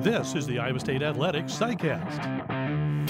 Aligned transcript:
This 0.00 0.34
is 0.34 0.46
the 0.46 0.58
Iowa 0.58 0.78
State 0.78 1.02
Athletics 1.02 1.54
CyCast. 1.54 3.08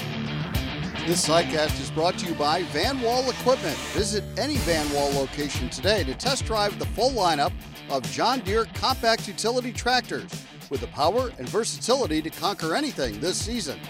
This 1.05 1.29
CyCast 1.29 1.81
is 1.81 1.91
brought 1.91 2.17
to 2.19 2.27
you 2.27 2.35
by 2.35 2.63
Van 2.65 3.01
Wall 3.01 3.29
Equipment. 3.29 3.77
Visit 3.93 4.23
any 4.39 4.57
Van 4.59 4.89
Wall 4.93 5.13
location 5.13 5.69
today 5.69 6.05
to 6.05 6.15
test 6.15 6.45
drive 6.47 6.79
the 6.79 6.87
full 6.87 7.11
lineup 7.11 7.53
of 7.91 8.09
John 8.13 8.39
Deere 8.41 8.67
compact 8.75 9.27
utility 9.27 9.73
tractors 9.73 10.31
with 10.71 10.81
the 10.81 10.87
power 10.89 11.33
and 11.39 11.49
versatility 11.49 12.23
to 12.23 12.31
conquer 12.31 12.77
anything 12.77 13.19
this 13.19 13.37
season. 13.37 13.81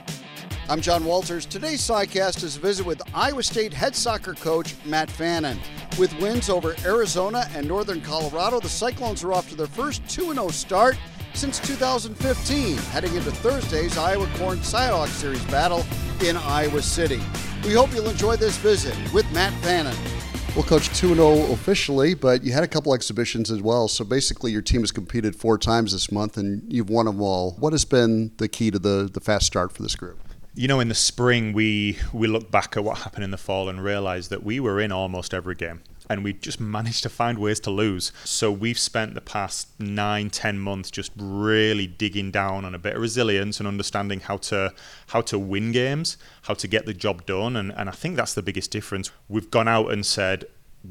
I'm 0.70 0.80
John 0.80 1.04
Walters. 1.04 1.44
Today's 1.44 1.82
CyCast 1.82 2.42
is 2.42 2.56
a 2.56 2.60
visit 2.60 2.86
with 2.86 3.02
Iowa 3.14 3.42
State 3.42 3.74
head 3.74 3.94
soccer 3.94 4.32
coach 4.32 4.74
Matt 4.86 5.10
Fannon. 5.10 5.58
With 5.98 6.18
wins 6.18 6.48
over 6.48 6.74
Arizona 6.84 7.46
and 7.54 7.68
Northern 7.68 8.00
Colorado, 8.00 8.58
the 8.58 8.68
Cyclones 8.70 9.22
are 9.22 9.34
off 9.34 9.50
to 9.50 9.54
their 9.54 9.66
first 9.66 10.06
2 10.08 10.32
0 10.32 10.48
start 10.48 10.96
since 11.36 11.58
2015, 11.60 12.76
heading 12.76 13.14
into 13.14 13.30
Thursday's 13.30 13.98
Iowa 13.98 14.26
Corn 14.36 14.58
CyHawk 14.58 15.08
Series 15.08 15.44
battle 15.44 15.84
in 16.24 16.36
Iowa 16.36 16.80
City. 16.80 17.20
We 17.62 17.74
hope 17.74 17.94
you'll 17.94 18.08
enjoy 18.08 18.36
this 18.36 18.56
visit 18.56 18.96
with 19.12 19.30
Matt 19.32 19.52
Fannon. 19.62 19.94
Well, 20.54 20.64
Coach, 20.64 20.88
2 20.98 21.14
0 21.14 21.52
officially, 21.52 22.14
but 22.14 22.42
you 22.42 22.52
had 22.52 22.64
a 22.64 22.68
couple 22.68 22.94
exhibitions 22.94 23.50
as 23.50 23.60
well. 23.60 23.88
So 23.88 24.04
basically, 24.04 24.50
your 24.50 24.62
team 24.62 24.80
has 24.80 24.90
competed 24.90 25.36
four 25.36 25.58
times 25.58 25.92
this 25.92 26.10
month 26.10 26.38
and 26.38 26.62
you've 26.72 26.88
won 26.88 27.04
them 27.04 27.20
all. 27.20 27.52
What 27.58 27.74
has 27.74 27.84
been 27.84 28.32
the 28.38 28.48
key 28.48 28.70
to 28.70 28.78
the, 28.78 29.10
the 29.12 29.20
fast 29.20 29.46
start 29.46 29.72
for 29.72 29.82
this 29.82 29.94
group? 29.94 30.18
you 30.56 30.68
know, 30.68 30.80
in 30.80 30.88
the 30.88 30.94
spring, 30.94 31.52
we 31.52 31.98
we 32.14 32.26
look 32.26 32.50
back 32.50 32.76
at 32.78 32.82
what 32.82 32.98
happened 32.98 33.24
in 33.24 33.30
the 33.30 33.36
fall 33.36 33.68
and 33.68 33.84
realize 33.84 34.28
that 34.28 34.42
we 34.42 34.58
were 34.58 34.80
in 34.80 34.90
almost 34.90 35.34
every 35.34 35.54
game. 35.54 35.82
And 36.08 36.22
we 36.22 36.32
just 36.32 36.60
managed 36.60 37.02
to 37.02 37.08
find 37.08 37.38
ways 37.38 37.60
to 37.60 37.70
lose. 37.70 38.12
So 38.24 38.52
we've 38.52 38.78
spent 38.78 39.14
the 39.14 39.20
past 39.20 39.68
nine, 39.80 40.30
ten 40.30 40.58
months 40.58 40.90
just 40.90 41.12
really 41.16 41.86
digging 41.86 42.30
down 42.30 42.64
on 42.64 42.74
a 42.74 42.78
bit 42.78 42.94
of 42.94 43.02
resilience 43.02 43.58
and 43.58 43.66
understanding 43.66 44.20
how 44.20 44.36
to 44.38 44.72
how 45.08 45.20
to 45.22 45.38
win 45.38 45.72
games, 45.72 46.16
how 46.42 46.54
to 46.54 46.68
get 46.68 46.86
the 46.86 46.94
job 46.94 47.26
done. 47.26 47.56
And, 47.56 47.72
and 47.72 47.88
I 47.88 47.92
think 47.92 48.16
that's 48.16 48.34
the 48.34 48.42
biggest 48.42 48.70
difference. 48.70 49.10
We've 49.28 49.50
gone 49.50 49.68
out 49.68 49.92
and 49.92 50.06
said, 50.06 50.44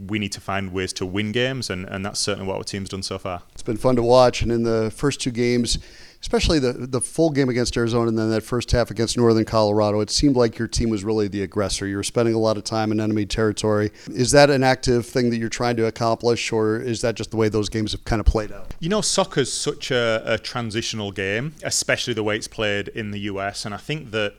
we 0.08 0.20
need 0.20 0.34
to 0.34 0.42
find 0.42 0.74
ways 0.74 0.92
to 0.92 1.06
win 1.06 1.32
games, 1.32 1.70
and, 1.70 1.86
and 1.86 2.06
that's 2.06 2.20
certainly 2.20 2.46
what 2.46 2.58
our 2.58 2.64
team's 2.64 2.90
done 2.90 3.04
so 3.04 3.18
far. 3.18 3.44
It's 3.54 3.64
been 3.64 3.78
fun 3.78 3.96
to 3.96 4.04
watch, 4.04 4.42
and 4.42 4.52
in 4.52 4.64
the 4.64 4.92
first 4.94 5.22
two 5.22 5.32
games, 5.32 5.78
especially 6.26 6.58
the 6.58 6.74
the 6.74 7.00
full 7.00 7.30
game 7.30 7.50
against 7.50 7.78
Arizona 7.78 8.08
and 8.08 8.18
then 8.18 8.32
that 8.32 8.42
first 8.42 8.72
half 8.72 8.90
against 8.90 9.16
Northern 9.16 9.46
Colorado, 9.46 10.00
it 10.00 10.10
seemed 10.10 10.36
like 10.36 10.58
your 10.58 10.68
team 10.68 10.90
was 10.90 11.04
really 11.04 11.28
the 11.28 11.44
aggressor. 11.44 11.86
You 11.86 11.98
were 11.98 12.04
spending 12.04 12.34
a 12.34 12.40
lot 12.40 12.58
of 12.58 12.64
time 12.64 12.92
in 12.92 13.00
enemy 13.00 13.28
territory. 13.28 13.92
Is 14.08 14.32
that 14.32 14.50
an 14.50 14.64
active 14.64 15.06
thing 15.06 15.30
that 15.30 15.38
you're 15.38 15.50
trying 15.50 15.76
to 15.76 15.86
accomplish, 15.86 16.52
or 16.52 16.78
is 16.80 17.02
that 17.02 17.14
just 17.14 17.30
the 17.30 17.38
way 17.38 17.48
those 17.48 17.70
games 17.70 17.92
have 17.92 18.04
kind 18.06 18.20
of 18.20 18.26
played 18.26 18.52
out? 18.52 18.74
You 18.80 18.90
know, 18.90 19.02
soccer's 19.02 19.54
such 19.54 19.92
a, 19.92 20.24
a 20.26 20.40
transitional 20.40 21.12
game, 21.12 21.54
especially 21.62 22.16
the 22.16 22.24
way 22.24 22.36
it's 22.36 22.48
played 22.48 22.88
in 22.88 23.12
the 23.12 23.20
US, 23.32 23.64
and 23.64 23.76
I 23.76 23.78
think 23.78 24.10
that 24.10 24.34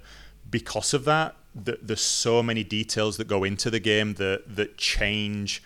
because 0.50 0.92
of 0.92 1.04
that, 1.04 1.36
that 1.54 1.86
there's 1.86 2.00
so 2.00 2.42
many 2.42 2.64
details 2.64 3.16
that 3.16 3.28
go 3.28 3.44
into 3.44 3.70
the 3.70 3.80
game 3.80 4.14
that 4.14 4.56
that 4.56 4.76
change 4.76 5.62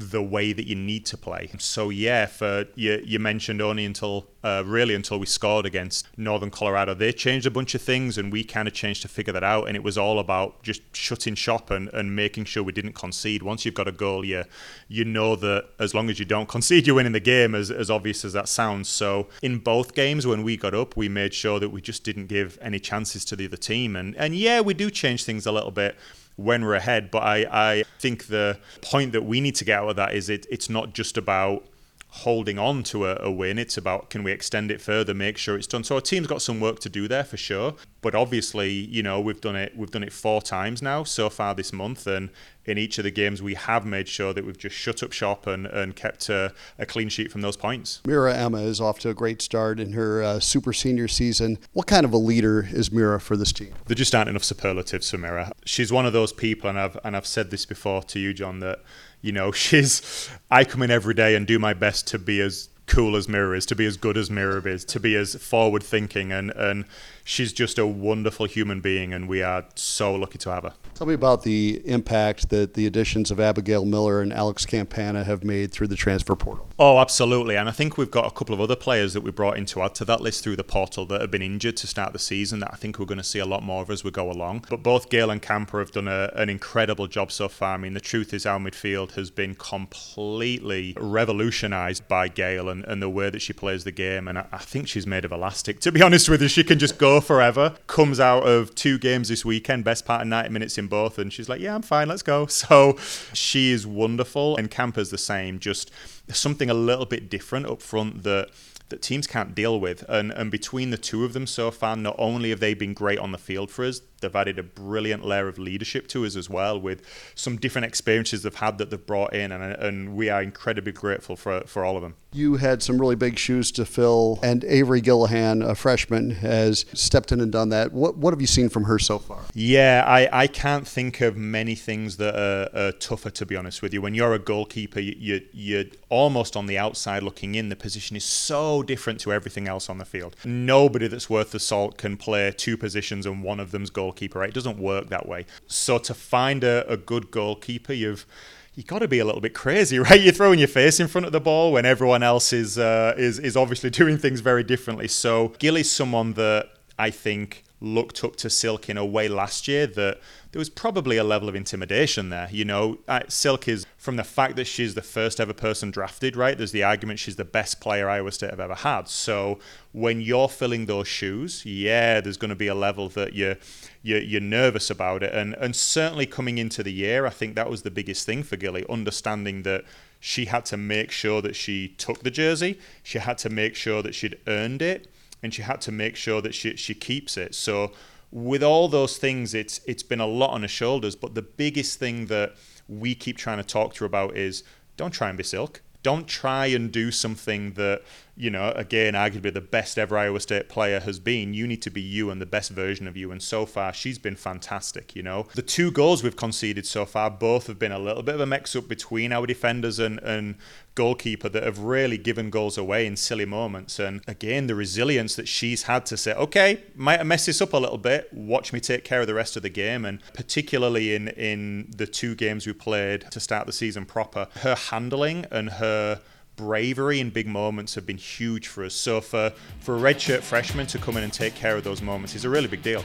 the 0.00 0.22
way 0.22 0.52
that 0.52 0.66
you 0.66 0.74
need 0.74 1.04
to 1.06 1.16
play. 1.16 1.50
So 1.58 1.90
yeah, 1.90 2.26
for 2.26 2.66
you, 2.74 3.02
you 3.04 3.18
mentioned 3.18 3.60
only 3.60 3.84
until 3.84 4.26
uh, 4.42 4.62
really 4.64 4.94
until 4.94 5.18
we 5.18 5.26
scored 5.26 5.66
against 5.66 6.08
Northern 6.16 6.50
Colorado, 6.50 6.94
they 6.94 7.12
changed 7.12 7.46
a 7.46 7.50
bunch 7.50 7.74
of 7.74 7.82
things, 7.82 8.16
and 8.16 8.32
we 8.32 8.42
kind 8.42 8.66
of 8.66 8.72
changed 8.72 9.02
to 9.02 9.08
figure 9.08 9.32
that 9.34 9.44
out. 9.44 9.68
And 9.68 9.76
it 9.76 9.82
was 9.82 9.98
all 9.98 10.18
about 10.18 10.62
just 10.62 10.80
shutting 10.96 11.34
shop 11.34 11.70
and, 11.70 11.88
and 11.92 12.16
making 12.16 12.46
sure 12.46 12.62
we 12.62 12.72
didn't 12.72 12.94
concede. 12.94 13.42
Once 13.42 13.64
you've 13.64 13.74
got 13.74 13.88
a 13.88 13.92
goal, 13.92 14.24
you 14.24 14.44
you 14.88 15.04
know 15.04 15.36
that 15.36 15.68
as 15.78 15.94
long 15.94 16.08
as 16.08 16.18
you 16.18 16.24
don't 16.24 16.48
concede, 16.56 16.86
you're 16.86 16.96
winning 16.96 17.12
the 17.12 17.20
game. 17.20 17.54
As 17.54 17.70
as 17.70 17.90
obvious 17.90 18.24
as 18.24 18.32
that 18.32 18.48
sounds. 18.48 18.88
So 18.88 19.28
in 19.42 19.58
both 19.58 19.94
games, 19.94 20.26
when 20.26 20.42
we 20.42 20.56
got 20.56 20.74
up, 20.74 20.96
we 20.96 21.08
made 21.08 21.34
sure 21.34 21.60
that 21.60 21.68
we 21.68 21.82
just 21.82 22.04
didn't 22.04 22.26
give 22.26 22.58
any 22.62 22.80
chances 22.80 23.24
to 23.26 23.36
the 23.36 23.46
other 23.46 23.58
team. 23.58 23.96
And 23.96 24.16
and 24.16 24.34
yeah, 24.34 24.62
we 24.62 24.72
do 24.72 24.90
change 24.90 25.24
things 25.24 25.44
a 25.44 25.52
little 25.52 25.70
bit 25.70 25.96
when 26.44 26.64
we're 26.64 26.74
ahead. 26.74 27.10
But 27.10 27.22
I, 27.22 27.46
I 27.50 27.84
think 27.98 28.26
the 28.26 28.58
point 28.82 29.12
that 29.12 29.24
we 29.24 29.40
need 29.40 29.54
to 29.56 29.64
get 29.64 29.80
out 29.80 29.90
of 29.90 29.96
that 29.96 30.14
is 30.14 30.28
it, 30.28 30.46
it's 30.50 30.68
not 30.68 30.94
just 30.94 31.16
about 31.16 31.64
holding 32.10 32.58
on 32.58 32.82
to 32.82 33.06
a, 33.06 33.16
a, 33.20 33.30
win. 33.30 33.58
It's 33.58 33.76
about 33.76 34.10
can 34.10 34.22
we 34.22 34.32
extend 34.32 34.70
it 34.70 34.80
further, 34.80 35.14
make 35.14 35.38
sure 35.38 35.56
it's 35.56 35.66
done. 35.66 35.84
So 35.84 35.94
our 35.94 36.00
team's 36.00 36.26
got 36.26 36.42
some 36.42 36.60
work 36.60 36.80
to 36.80 36.88
do 36.88 37.08
there 37.08 37.24
for 37.24 37.36
sure. 37.36 37.74
But 38.02 38.14
obviously, 38.14 38.70
you 38.70 39.02
know, 39.02 39.20
we've 39.20 39.40
done 39.40 39.56
it. 39.56 39.76
We've 39.76 39.90
done 39.90 40.02
it 40.02 40.12
four 40.12 40.40
times 40.40 40.80
now 40.80 41.04
so 41.04 41.28
far 41.28 41.54
this 41.54 41.72
month, 41.72 42.06
and 42.06 42.30
in 42.64 42.78
each 42.78 42.98
of 42.98 43.04
the 43.04 43.10
games, 43.10 43.42
we 43.42 43.54
have 43.54 43.84
made 43.84 44.08
sure 44.08 44.32
that 44.32 44.44
we've 44.46 44.56
just 44.56 44.74
shut 44.74 45.02
up 45.02 45.12
shop 45.12 45.46
and, 45.46 45.66
and 45.66 45.96
kept 45.96 46.28
a, 46.28 46.54
a 46.78 46.86
clean 46.86 47.08
sheet 47.08 47.30
from 47.30 47.42
those 47.42 47.56
points. 47.56 48.00
Mira 48.06 48.34
Emma 48.34 48.62
is 48.62 48.80
off 48.80 48.98
to 49.00 49.10
a 49.10 49.14
great 49.14 49.42
start 49.42 49.78
in 49.78 49.92
her 49.92 50.22
uh, 50.22 50.40
super 50.40 50.72
senior 50.72 51.08
season. 51.08 51.58
What 51.72 51.86
kind 51.86 52.04
of 52.04 52.12
a 52.12 52.18
leader 52.18 52.66
is 52.70 52.90
Mira 52.90 53.20
for 53.20 53.36
this 53.36 53.52
team? 53.52 53.74
There 53.86 53.94
just 53.94 54.14
aren't 54.14 54.30
enough 54.30 54.44
superlatives 54.44 55.10
for 55.10 55.18
Mira. 55.18 55.52
She's 55.66 55.92
one 55.92 56.06
of 56.06 56.12
those 56.12 56.32
people, 56.32 56.70
and 56.70 56.78
I've 56.78 56.98
and 57.04 57.16
I've 57.16 57.26
said 57.26 57.50
this 57.50 57.66
before 57.66 58.02
to 58.04 58.18
you, 58.18 58.32
John, 58.32 58.60
that 58.60 58.80
you 59.22 59.32
know 59.32 59.52
she's. 59.52 60.30
I 60.50 60.64
come 60.64 60.82
in 60.82 60.90
every 60.90 61.14
day 61.14 61.34
and 61.34 61.46
do 61.46 61.58
my 61.58 61.74
best 61.74 62.06
to 62.08 62.18
be 62.18 62.40
as 62.40 62.68
cool 62.86 63.14
as 63.16 63.28
Mira 63.28 63.56
is, 63.56 63.66
to 63.66 63.76
be 63.76 63.86
as 63.86 63.96
good 63.96 64.16
as 64.16 64.30
Mira 64.30 64.62
is, 64.64 64.84
to 64.86 65.00
be 65.00 65.14
as 65.14 65.36
forward 65.36 65.82
thinking, 65.82 66.32
and 66.32 66.50
and 66.50 66.84
she's 67.30 67.52
just 67.52 67.78
a 67.78 67.86
wonderful 67.86 68.46
human 68.46 68.80
being, 68.80 69.14
and 69.14 69.28
we 69.28 69.40
are 69.40 69.64
so 69.76 70.14
lucky 70.14 70.36
to 70.38 70.50
have 70.50 70.64
her. 70.64 70.74
Tell 70.94 71.06
me 71.06 71.14
about 71.14 71.44
the 71.44 71.80
impact 71.84 72.50
that 72.50 72.74
the 72.74 72.86
additions 72.86 73.30
of 73.30 73.38
Abigail 73.38 73.84
Miller 73.84 74.20
and 74.20 74.32
Alex 74.32 74.66
Campana 74.66 75.22
have 75.24 75.44
made 75.44 75.70
through 75.70 75.86
the 75.86 75.96
transfer 75.96 76.34
portal. 76.34 76.68
Oh, 76.78 76.98
absolutely. 76.98 77.56
And 77.56 77.68
I 77.68 77.72
think 77.72 77.96
we've 77.96 78.10
got 78.10 78.26
a 78.26 78.30
couple 78.30 78.54
of 78.54 78.60
other 78.60 78.76
players 78.76 79.12
that 79.14 79.20
we 79.20 79.30
brought 79.30 79.56
in 79.56 79.64
to 79.66 79.82
add 79.82 79.94
to 79.96 80.04
that 80.06 80.20
list 80.20 80.42
through 80.42 80.56
the 80.56 80.64
portal 80.64 81.06
that 81.06 81.20
have 81.20 81.30
been 81.30 81.42
injured 81.42 81.76
to 81.78 81.86
start 81.86 82.12
the 82.12 82.18
season 82.18 82.58
that 82.60 82.70
I 82.72 82.76
think 82.76 82.98
we're 82.98 83.06
going 83.06 83.18
to 83.18 83.24
see 83.24 83.38
a 83.38 83.46
lot 83.46 83.62
more 83.62 83.82
of 83.82 83.90
as 83.90 84.02
we 84.02 84.10
go 84.10 84.30
along. 84.30 84.64
But 84.68 84.82
both 84.82 85.08
Gail 85.08 85.30
and 85.30 85.40
Camper 85.40 85.78
have 85.78 85.92
done 85.92 86.08
a, 86.08 86.32
an 86.34 86.50
incredible 86.50 87.06
job 87.06 87.30
so 87.30 87.48
far. 87.48 87.74
I 87.74 87.76
mean, 87.76 87.94
the 87.94 88.00
truth 88.00 88.34
is, 88.34 88.44
our 88.44 88.58
midfield 88.58 89.12
has 89.12 89.30
been 89.30 89.54
completely 89.54 90.94
revolutionised 90.98 92.08
by 92.08 92.28
Gail 92.28 92.68
and, 92.68 92.84
and 92.84 93.00
the 93.00 93.08
way 93.08 93.30
that 93.30 93.40
she 93.40 93.52
plays 93.52 93.84
the 93.84 93.92
game. 93.92 94.26
And 94.26 94.38
I, 94.38 94.46
I 94.52 94.58
think 94.58 94.88
she's 94.88 95.06
made 95.06 95.24
of 95.24 95.32
elastic. 95.32 95.80
To 95.80 95.92
be 95.92 96.02
honest 96.02 96.28
with 96.28 96.42
you, 96.42 96.48
she 96.48 96.64
can 96.64 96.78
just 96.78 96.98
go 96.98 97.19
forever. 97.20 97.76
Comes 97.86 98.20
out 98.20 98.46
of 98.46 98.74
two 98.74 98.98
games 98.98 99.28
this 99.28 99.44
weekend, 99.44 99.84
best 99.84 100.04
part 100.04 100.22
of 100.22 100.28
90 100.28 100.50
minutes 100.50 100.78
in 100.78 100.86
both, 100.86 101.18
and 101.18 101.32
she's 101.32 101.48
like, 101.48 101.60
"Yeah, 101.60 101.74
I'm 101.74 101.82
fine. 101.82 102.08
Let's 102.08 102.22
go." 102.22 102.46
So 102.60 102.96
she 103.32 103.72
is 103.72 103.86
wonderful, 103.86 104.56
and 104.56 104.70
Camper's 104.70 105.10
the 105.10 105.18
same. 105.18 105.58
Just 105.58 105.90
something 106.28 106.68
a 106.68 106.74
little 106.74 107.06
bit 107.06 107.30
different 107.30 107.66
up 107.66 107.80
front 107.80 108.22
that 108.22 108.50
that 108.90 109.02
teams 109.02 109.26
can't 109.26 109.54
deal 109.54 109.80
with. 109.80 110.04
And 110.08 110.30
and 110.32 110.50
between 110.50 110.90
the 110.90 110.98
two 110.98 111.24
of 111.24 111.32
them 111.32 111.46
so 111.46 111.70
far, 111.70 111.96
not 111.96 112.16
only 112.18 112.50
have 112.50 112.60
they 112.60 112.74
been 112.74 112.92
great 112.92 113.18
on 113.18 113.32
the 113.32 113.38
field 113.38 113.70
for 113.70 113.84
us, 113.84 114.02
they've 114.20 114.34
added 114.34 114.58
a 114.58 114.62
brilliant 114.62 115.24
layer 115.24 115.48
of 115.48 115.58
leadership 115.58 116.06
to 116.08 116.24
us 116.24 116.36
as 116.36 116.48
well, 116.48 116.80
with 116.80 117.02
some 117.34 117.56
different 117.56 117.86
experiences 117.86 118.42
they've 118.42 118.54
had 118.54 118.78
that 118.78 118.90
they've 118.90 119.06
brought 119.06 119.34
in, 119.34 119.52
and 119.52 119.62
and 119.62 120.16
we 120.16 120.28
are 120.28 120.42
incredibly 120.42 120.92
grateful 120.92 121.36
for 121.36 121.62
for 121.62 121.84
all 121.84 121.96
of 121.96 122.02
them. 122.02 122.14
You 122.32 122.56
had 122.56 122.80
some 122.82 123.00
really 123.00 123.16
big 123.16 123.38
shoes 123.38 123.72
to 123.72 123.84
fill, 123.84 124.38
and 124.42 124.62
Avery 124.64 125.02
Gillahan, 125.02 125.68
a 125.68 125.74
freshman, 125.74 126.30
has 126.30 126.84
stepped 126.92 127.32
in 127.32 127.40
and 127.40 127.50
done 127.50 127.70
that. 127.70 127.92
What 127.92 128.16
what 128.16 128.32
have 128.32 128.40
you 128.40 128.46
seen 128.46 128.68
from 128.68 128.84
her 128.84 128.98
so 128.98 129.18
far? 129.18 129.40
Yeah, 129.54 130.04
I, 130.06 130.28
I 130.32 130.46
can't 130.46 130.86
think 130.86 131.20
of 131.20 131.36
many 131.36 131.74
things 131.74 132.18
that 132.18 132.36
are, 132.36 132.68
are 132.78 132.92
tougher 132.92 133.30
to 133.30 133.46
be 133.46 133.56
honest 133.56 133.82
with 133.82 133.92
you. 133.92 134.00
When 134.00 134.14
you're 134.14 134.34
a 134.34 134.38
goalkeeper, 134.38 135.00
you, 135.00 135.14
you 135.18 135.40
you're 135.52 135.84
almost 136.08 136.56
on 136.56 136.66
the 136.66 136.78
outside 136.78 137.22
looking 137.22 137.54
in. 137.54 137.68
The 137.68 137.76
position 137.76 138.16
is 138.16 138.24
so 138.24 138.82
different 138.82 139.20
to 139.20 139.32
everything 139.32 139.68
else 139.68 139.88
on 139.88 139.98
the 139.98 140.04
field. 140.04 140.36
Nobody 140.44 141.08
that's 141.08 141.30
worth 141.30 141.52
the 141.52 141.60
salt 141.60 141.96
can 141.96 142.16
play 142.16 142.52
two 142.52 142.76
positions 142.76 143.26
and 143.26 143.42
one 143.42 143.60
of 143.60 143.70
them's 143.70 143.90
goalkeeper. 144.10 144.40
Right? 144.40 144.50
It 144.50 144.54
doesn't 144.54 144.78
work 144.78 145.08
that 145.10 145.28
way. 145.28 145.46
So 145.66 145.98
to 145.98 146.14
find 146.14 146.64
a, 146.64 146.90
a 146.90 146.96
good 146.96 147.30
goalkeeper, 147.30 147.92
you've 147.92 148.26
you 148.74 148.82
got 148.84 149.00
to 149.00 149.08
be 149.08 149.18
a 149.18 149.24
little 149.24 149.40
bit 149.40 149.54
crazy, 149.54 149.98
right? 150.06 150.20
You're 150.20 150.32
throwing 150.32 150.58
your 150.58 150.68
face 150.68 151.00
in 151.00 151.08
front 151.08 151.26
of 151.26 151.32
the 151.32 151.40
ball 151.40 151.72
when 151.72 151.84
everyone 151.84 152.22
else 152.22 152.52
is 152.52 152.78
uh, 152.78 153.14
is 153.16 153.38
is 153.38 153.56
obviously 153.56 153.90
doing 154.02 154.18
things 154.18 154.40
very 154.40 154.64
differently. 154.64 155.08
So 155.08 155.48
Gil 155.58 155.76
is 155.76 155.90
someone 155.90 156.34
that 156.34 156.70
I 156.98 157.10
think 157.10 157.64
looked 157.80 158.22
up 158.22 158.36
to 158.36 158.50
Silk 158.50 158.90
in 158.90 158.98
a 158.98 159.04
way 159.04 159.28
last 159.28 159.66
year 159.66 159.86
that 159.86 160.20
there 160.52 160.58
was 160.58 160.68
probably 160.68 161.16
a 161.16 161.24
level 161.24 161.48
of 161.48 161.54
intimidation 161.54 162.28
there. 162.28 162.48
You 162.50 162.64
know, 162.64 162.98
Silk 163.28 163.68
is 163.68 163.86
from 163.96 164.16
the 164.16 164.24
fact 164.24 164.56
that 164.56 164.66
she's 164.66 164.94
the 164.94 165.02
first 165.02 165.40
ever 165.40 165.54
person 165.54 165.90
drafted, 165.90 166.36
right? 166.36 166.58
There's 166.58 166.72
the 166.72 166.82
argument 166.82 167.18
she's 167.18 167.36
the 167.36 167.44
best 167.44 167.80
player 167.80 168.08
Iowa 168.08 168.32
State 168.32 168.50
have 168.50 168.60
ever 168.60 168.74
had. 168.74 169.08
So 169.08 169.58
when 169.92 170.20
you're 170.20 170.48
filling 170.48 170.86
those 170.86 171.08
shoes, 171.08 171.64
yeah, 171.64 172.20
there's 172.20 172.36
going 172.36 172.50
to 172.50 172.54
be 172.56 172.66
a 172.66 172.74
level 172.74 173.08
that 173.10 173.32
you're, 173.32 173.56
you're, 174.02 174.20
you're 174.20 174.40
nervous 174.40 174.90
about 174.90 175.22
it. 175.22 175.32
And, 175.32 175.54
and 175.54 175.74
certainly 175.74 176.26
coming 176.26 176.58
into 176.58 176.82
the 176.82 176.92
year, 176.92 177.26
I 177.26 177.30
think 177.30 177.54
that 177.54 177.70
was 177.70 177.82
the 177.82 177.90
biggest 177.90 178.26
thing 178.26 178.42
for 178.42 178.56
Gilly, 178.56 178.84
understanding 178.90 179.62
that 179.62 179.84
she 180.18 180.46
had 180.46 180.66
to 180.66 180.76
make 180.76 181.10
sure 181.10 181.40
that 181.40 181.56
she 181.56 181.88
took 181.96 182.22
the 182.22 182.30
jersey, 182.30 182.78
she 183.02 183.18
had 183.20 183.38
to 183.38 183.48
make 183.48 183.74
sure 183.74 184.02
that 184.02 184.14
she'd 184.14 184.38
earned 184.46 184.82
it 184.82 185.08
and 185.42 185.52
she 185.54 185.62
had 185.62 185.80
to 185.82 185.92
make 185.92 186.16
sure 186.16 186.40
that 186.42 186.54
she 186.54 186.76
she 186.76 186.94
keeps 186.94 187.36
it. 187.36 187.54
So 187.54 187.92
with 188.30 188.62
all 188.62 188.88
those 188.88 189.18
things, 189.18 189.54
it's 189.54 189.80
it's 189.86 190.02
been 190.02 190.20
a 190.20 190.26
lot 190.26 190.50
on 190.50 190.62
her 190.62 190.68
shoulders. 190.68 191.16
But 191.16 191.34
the 191.34 191.42
biggest 191.42 191.98
thing 191.98 192.26
that 192.26 192.54
we 192.88 193.14
keep 193.14 193.36
trying 193.36 193.58
to 193.58 193.64
talk 193.64 193.94
to 193.94 194.00
her 194.00 194.06
about 194.06 194.36
is 194.36 194.64
don't 194.96 195.12
try 195.12 195.28
and 195.28 195.38
be 195.38 195.44
Silk. 195.44 195.82
Don't 196.02 196.26
try 196.26 196.66
and 196.66 196.90
do 196.90 197.10
something 197.10 197.72
that 197.72 198.02
you 198.40 198.50
know, 198.50 198.72
again, 198.74 199.12
arguably 199.12 199.52
the 199.52 199.60
best 199.60 199.98
ever 199.98 200.16
Iowa 200.16 200.40
State 200.40 200.70
player 200.70 201.00
has 201.00 201.18
been. 201.18 201.52
You 201.52 201.66
need 201.66 201.82
to 201.82 201.90
be 201.90 202.00
you 202.00 202.30
and 202.30 202.40
the 202.40 202.46
best 202.46 202.70
version 202.70 203.06
of 203.06 203.14
you. 203.14 203.30
And 203.30 203.42
so 203.42 203.66
far, 203.66 203.92
she's 203.92 204.18
been 204.18 204.34
fantastic, 204.34 205.14
you 205.14 205.22
know. 205.22 205.46
The 205.54 205.62
two 205.62 205.90
goals 205.90 206.22
we've 206.22 206.36
conceded 206.36 206.86
so 206.86 207.04
far, 207.04 207.30
both 207.30 207.66
have 207.66 207.78
been 207.78 207.92
a 207.92 207.98
little 207.98 208.22
bit 208.22 208.34
of 208.34 208.40
a 208.40 208.46
mix 208.46 208.74
up 208.74 208.88
between 208.88 209.30
our 209.30 209.46
defenders 209.46 209.98
and, 209.98 210.18
and 210.20 210.54
goalkeeper 210.94 211.50
that 211.50 211.62
have 211.62 211.80
really 211.80 212.16
given 212.16 212.48
goals 212.48 212.78
away 212.78 213.06
in 213.06 213.16
silly 213.16 213.44
moments. 213.44 213.98
And 213.98 214.22
again, 214.26 214.68
the 214.68 214.74
resilience 214.74 215.36
that 215.36 215.46
she's 215.46 215.82
had 215.82 216.06
to 216.06 216.16
say, 216.16 216.32
okay, 216.32 216.82
might 216.94 217.18
have 217.18 217.26
messed 217.26 217.46
this 217.46 217.60
up 217.60 217.74
a 217.74 217.78
little 217.78 217.98
bit. 217.98 218.32
Watch 218.32 218.72
me 218.72 218.80
take 218.80 219.04
care 219.04 219.20
of 219.20 219.26
the 219.26 219.34
rest 219.34 219.54
of 219.56 219.62
the 219.62 219.68
game. 219.68 220.06
And 220.06 220.20
particularly 220.32 221.14
in, 221.14 221.28
in 221.28 221.90
the 221.94 222.06
two 222.06 222.34
games 222.34 222.66
we 222.66 222.72
played 222.72 223.30
to 223.32 223.38
start 223.38 223.66
the 223.66 223.72
season 223.72 224.06
proper, 224.06 224.48
her 224.60 224.74
handling 224.74 225.44
and 225.50 225.68
her 225.70 226.22
bravery 226.60 227.20
in 227.20 227.30
big 227.30 227.46
moments 227.46 227.94
have 227.94 228.04
been 228.04 228.18
huge 228.18 228.68
for 228.68 228.84
us. 228.84 228.94
So 228.94 229.20
for, 229.20 229.50
for 229.80 229.96
a 229.96 229.98
redshirt 229.98 230.42
freshman 230.42 230.86
to 230.88 230.98
come 230.98 231.16
in 231.16 231.24
and 231.24 231.32
take 231.32 231.54
care 231.54 231.76
of 231.76 231.84
those 231.84 232.02
moments 232.02 232.34
is 232.34 232.44
a 232.44 232.50
really 232.50 232.68
big 232.68 232.82
deal. 232.82 233.02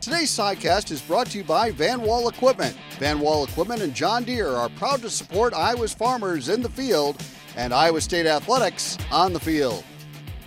Today's 0.00 0.30
sidecast 0.30 0.90
is 0.92 1.02
brought 1.02 1.26
to 1.28 1.38
you 1.38 1.44
by 1.44 1.72
Van 1.72 2.00
Wall 2.00 2.28
Equipment. 2.28 2.76
Van 2.98 3.18
Wall 3.18 3.44
Equipment 3.44 3.82
and 3.82 3.92
John 3.92 4.22
Deere 4.24 4.48
are 4.48 4.68
proud 4.70 5.02
to 5.02 5.10
support 5.10 5.52
Iowa's 5.52 5.92
farmers 5.92 6.48
in 6.48 6.62
the 6.62 6.68
field 6.68 7.22
and 7.56 7.74
Iowa 7.74 8.00
State 8.00 8.26
athletics 8.26 8.96
on 9.10 9.32
the 9.32 9.40
field. 9.40 9.84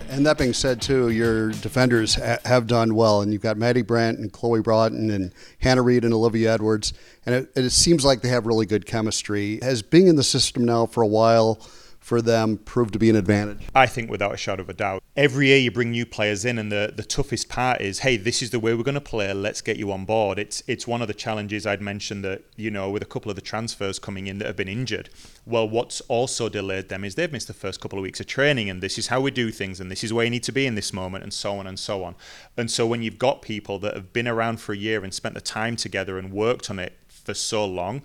And 0.08 0.24
that 0.24 0.38
being 0.38 0.52
said, 0.52 0.80
too, 0.80 1.10
your 1.10 1.50
defenders 1.50 2.14
ha- 2.14 2.38
have 2.44 2.66
done 2.66 2.94
well, 2.94 3.22
and 3.22 3.32
you've 3.32 3.42
got 3.42 3.56
Maddie 3.56 3.82
Brandt 3.82 4.18
and 4.18 4.32
Chloe 4.32 4.60
Broughton 4.60 5.10
and 5.10 5.32
Hannah 5.58 5.82
Reed 5.82 6.04
and 6.04 6.14
Olivia 6.14 6.54
Edwards, 6.54 6.92
and 7.24 7.34
it, 7.34 7.50
it 7.56 7.70
seems 7.70 8.04
like 8.04 8.22
they 8.22 8.28
have 8.28 8.46
really 8.46 8.66
good 8.66 8.86
chemistry. 8.86 9.58
Has 9.62 9.82
being 9.82 10.06
in 10.06 10.14
the 10.14 10.22
system 10.22 10.64
now 10.64 10.86
for 10.86 11.02
a 11.02 11.08
while 11.08 11.60
for 12.06 12.22
them 12.22 12.56
prove 12.56 12.92
to 12.92 13.00
be 13.00 13.10
an 13.10 13.16
advantage? 13.16 13.66
I 13.74 13.86
think 13.86 14.08
without 14.08 14.32
a 14.32 14.36
shadow 14.36 14.62
of 14.62 14.68
a 14.68 14.72
doubt. 14.72 15.02
Every 15.16 15.48
year 15.48 15.58
you 15.58 15.72
bring 15.72 15.90
new 15.90 16.06
players 16.06 16.44
in, 16.44 16.56
and 16.56 16.70
the, 16.70 16.92
the 16.94 17.02
toughest 17.02 17.48
part 17.48 17.80
is, 17.80 17.98
hey, 18.00 18.16
this 18.16 18.42
is 18.42 18.50
the 18.50 18.60
way 18.60 18.74
we're 18.74 18.84
going 18.84 18.94
to 18.94 19.00
play. 19.00 19.32
Let's 19.34 19.60
get 19.60 19.76
you 19.76 19.90
on 19.90 20.04
board. 20.04 20.38
It's 20.38 20.62
it's 20.68 20.86
one 20.86 21.02
of 21.02 21.08
the 21.08 21.14
challenges 21.14 21.66
I'd 21.66 21.82
mentioned 21.82 22.22
that 22.24 22.44
you 22.54 22.70
know 22.70 22.90
with 22.90 23.02
a 23.02 23.06
couple 23.06 23.28
of 23.28 23.34
the 23.34 23.42
transfers 23.42 23.98
coming 23.98 24.28
in 24.28 24.38
that 24.38 24.46
have 24.46 24.54
been 24.54 24.68
injured. 24.68 25.10
Well, 25.46 25.68
what's 25.68 26.00
also 26.02 26.48
delayed 26.48 26.90
them 26.90 27.02
is 27.02 27.16
they've 27.16 27.32
missed 27.32 27.48
the 27.48 27.54
first 27.54 27.80
couple 27.80 27.98
of 27.98 28.04
weeks 28.04 28.20
of 28.20 28.26
training, 28.26 28.70
and 28.70 28.80
this 28.80 28.98
is 28.98 29.08
how 29.08 29.20
we 29.20 29.32
do 29.32 29.50
things, 29.50 29.80
and 29.80 29.90
this 29.90 30.04
is 30.04 30.12
where 30.12 30.26
you 30.26 30.30
need 30.30 30.44
to 30.44 30.52
be 30.52 30.64
in 30.64 30.76
this 30.76 30.92
moment, 30.92 31.24
and 31.24 31.34
so 31.34 31.58
on 31.58 31.66
and 31.66 31.76
so 31.76 32.04
on. 32.04 32.14
And 32.56 32.70
so 32.70 32.86
when 32.86 33.02
you've 33.02 33.18
got 33.18 33.42
people 33.42 33.80
that 33.80 33.94
have 33.94 34.12
been 34.12 34.28
around 34.28 34.60
for 34.60 34.72
a 34.72 34.76
year 34.76 35.02
and 35.02 35.12
spent 35.12 35.34
the 35.34 35.40
time 35.40 35.74
together 35.74 36.18
and 36.18 36.30
worked 36.30 36.70
on 36.70 36.78
it 36.78 36.96
for 37.08 37.34
so 37.34 37.64
long 37.64 38.02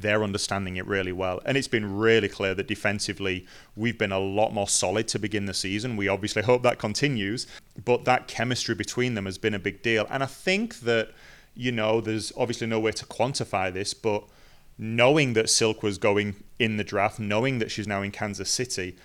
they're 0.00 0.22
understanding 0.22 0.76
it 0.76 0.86
really 0.86 1.12
well. 1.12 1.40
And 1.46 1.56
it's 1.56 1.68
been 1.68 1.96
really 1.96 2.28
clear 2.28 2.54
that 2.54 2.66
defensively, 2.68 3.46
we've 3.74 3.98
been 3.98 4.12
a 4.12 4.18
lot 4.18 4.52
more 4.52 4.68
solid 4.68 5.08
to 5.08 5.18
begin 5.18 5.46
the 5.46 5.54
season. 5.54 5.96
We 5.96 6.08
obviously 6.08 6.42
hope 6.42 6.62
that 6.62 6.78
continues, 6.78 7.46
but 7.84 8.04
that 8.04 8.28
chemistry 8.28 8.74
between 8.74 9.14
them 9.14 9.24
has 9.24 9.38
been 9.38 9.54
a 9.54 9.58
big 9.58 9.82
deal. 9.82 10.06
And 10.10 10.22
I 10.22 10.26
think 10.26 10.80
that, 10.80 11.12
you 11.54 11.72
know, 11.72 12.00
there's 12.00 12.32
obviously 12.36 12.66
no 12.66 12.78
way 12.78 12.92
to 12.92 13.06
quantify 13.06 13.72
this, 13.72 13.94
but 13.94 14.24
knowing 14.78 15.32
that 15.32 15.48
Silk 15.48 15.82
was 15.82 15.96
going 15.96 16.36
in 16.58 16.76
the 16.76 16.84
draft, 16.84 17.18
knowing 17.18 17.58
that 17.60 17.70
she's 17.70 17.86
now 17.86 18.02
in 18.02 18.10
Kansas 18.10 18.50
City, 18.50 18.96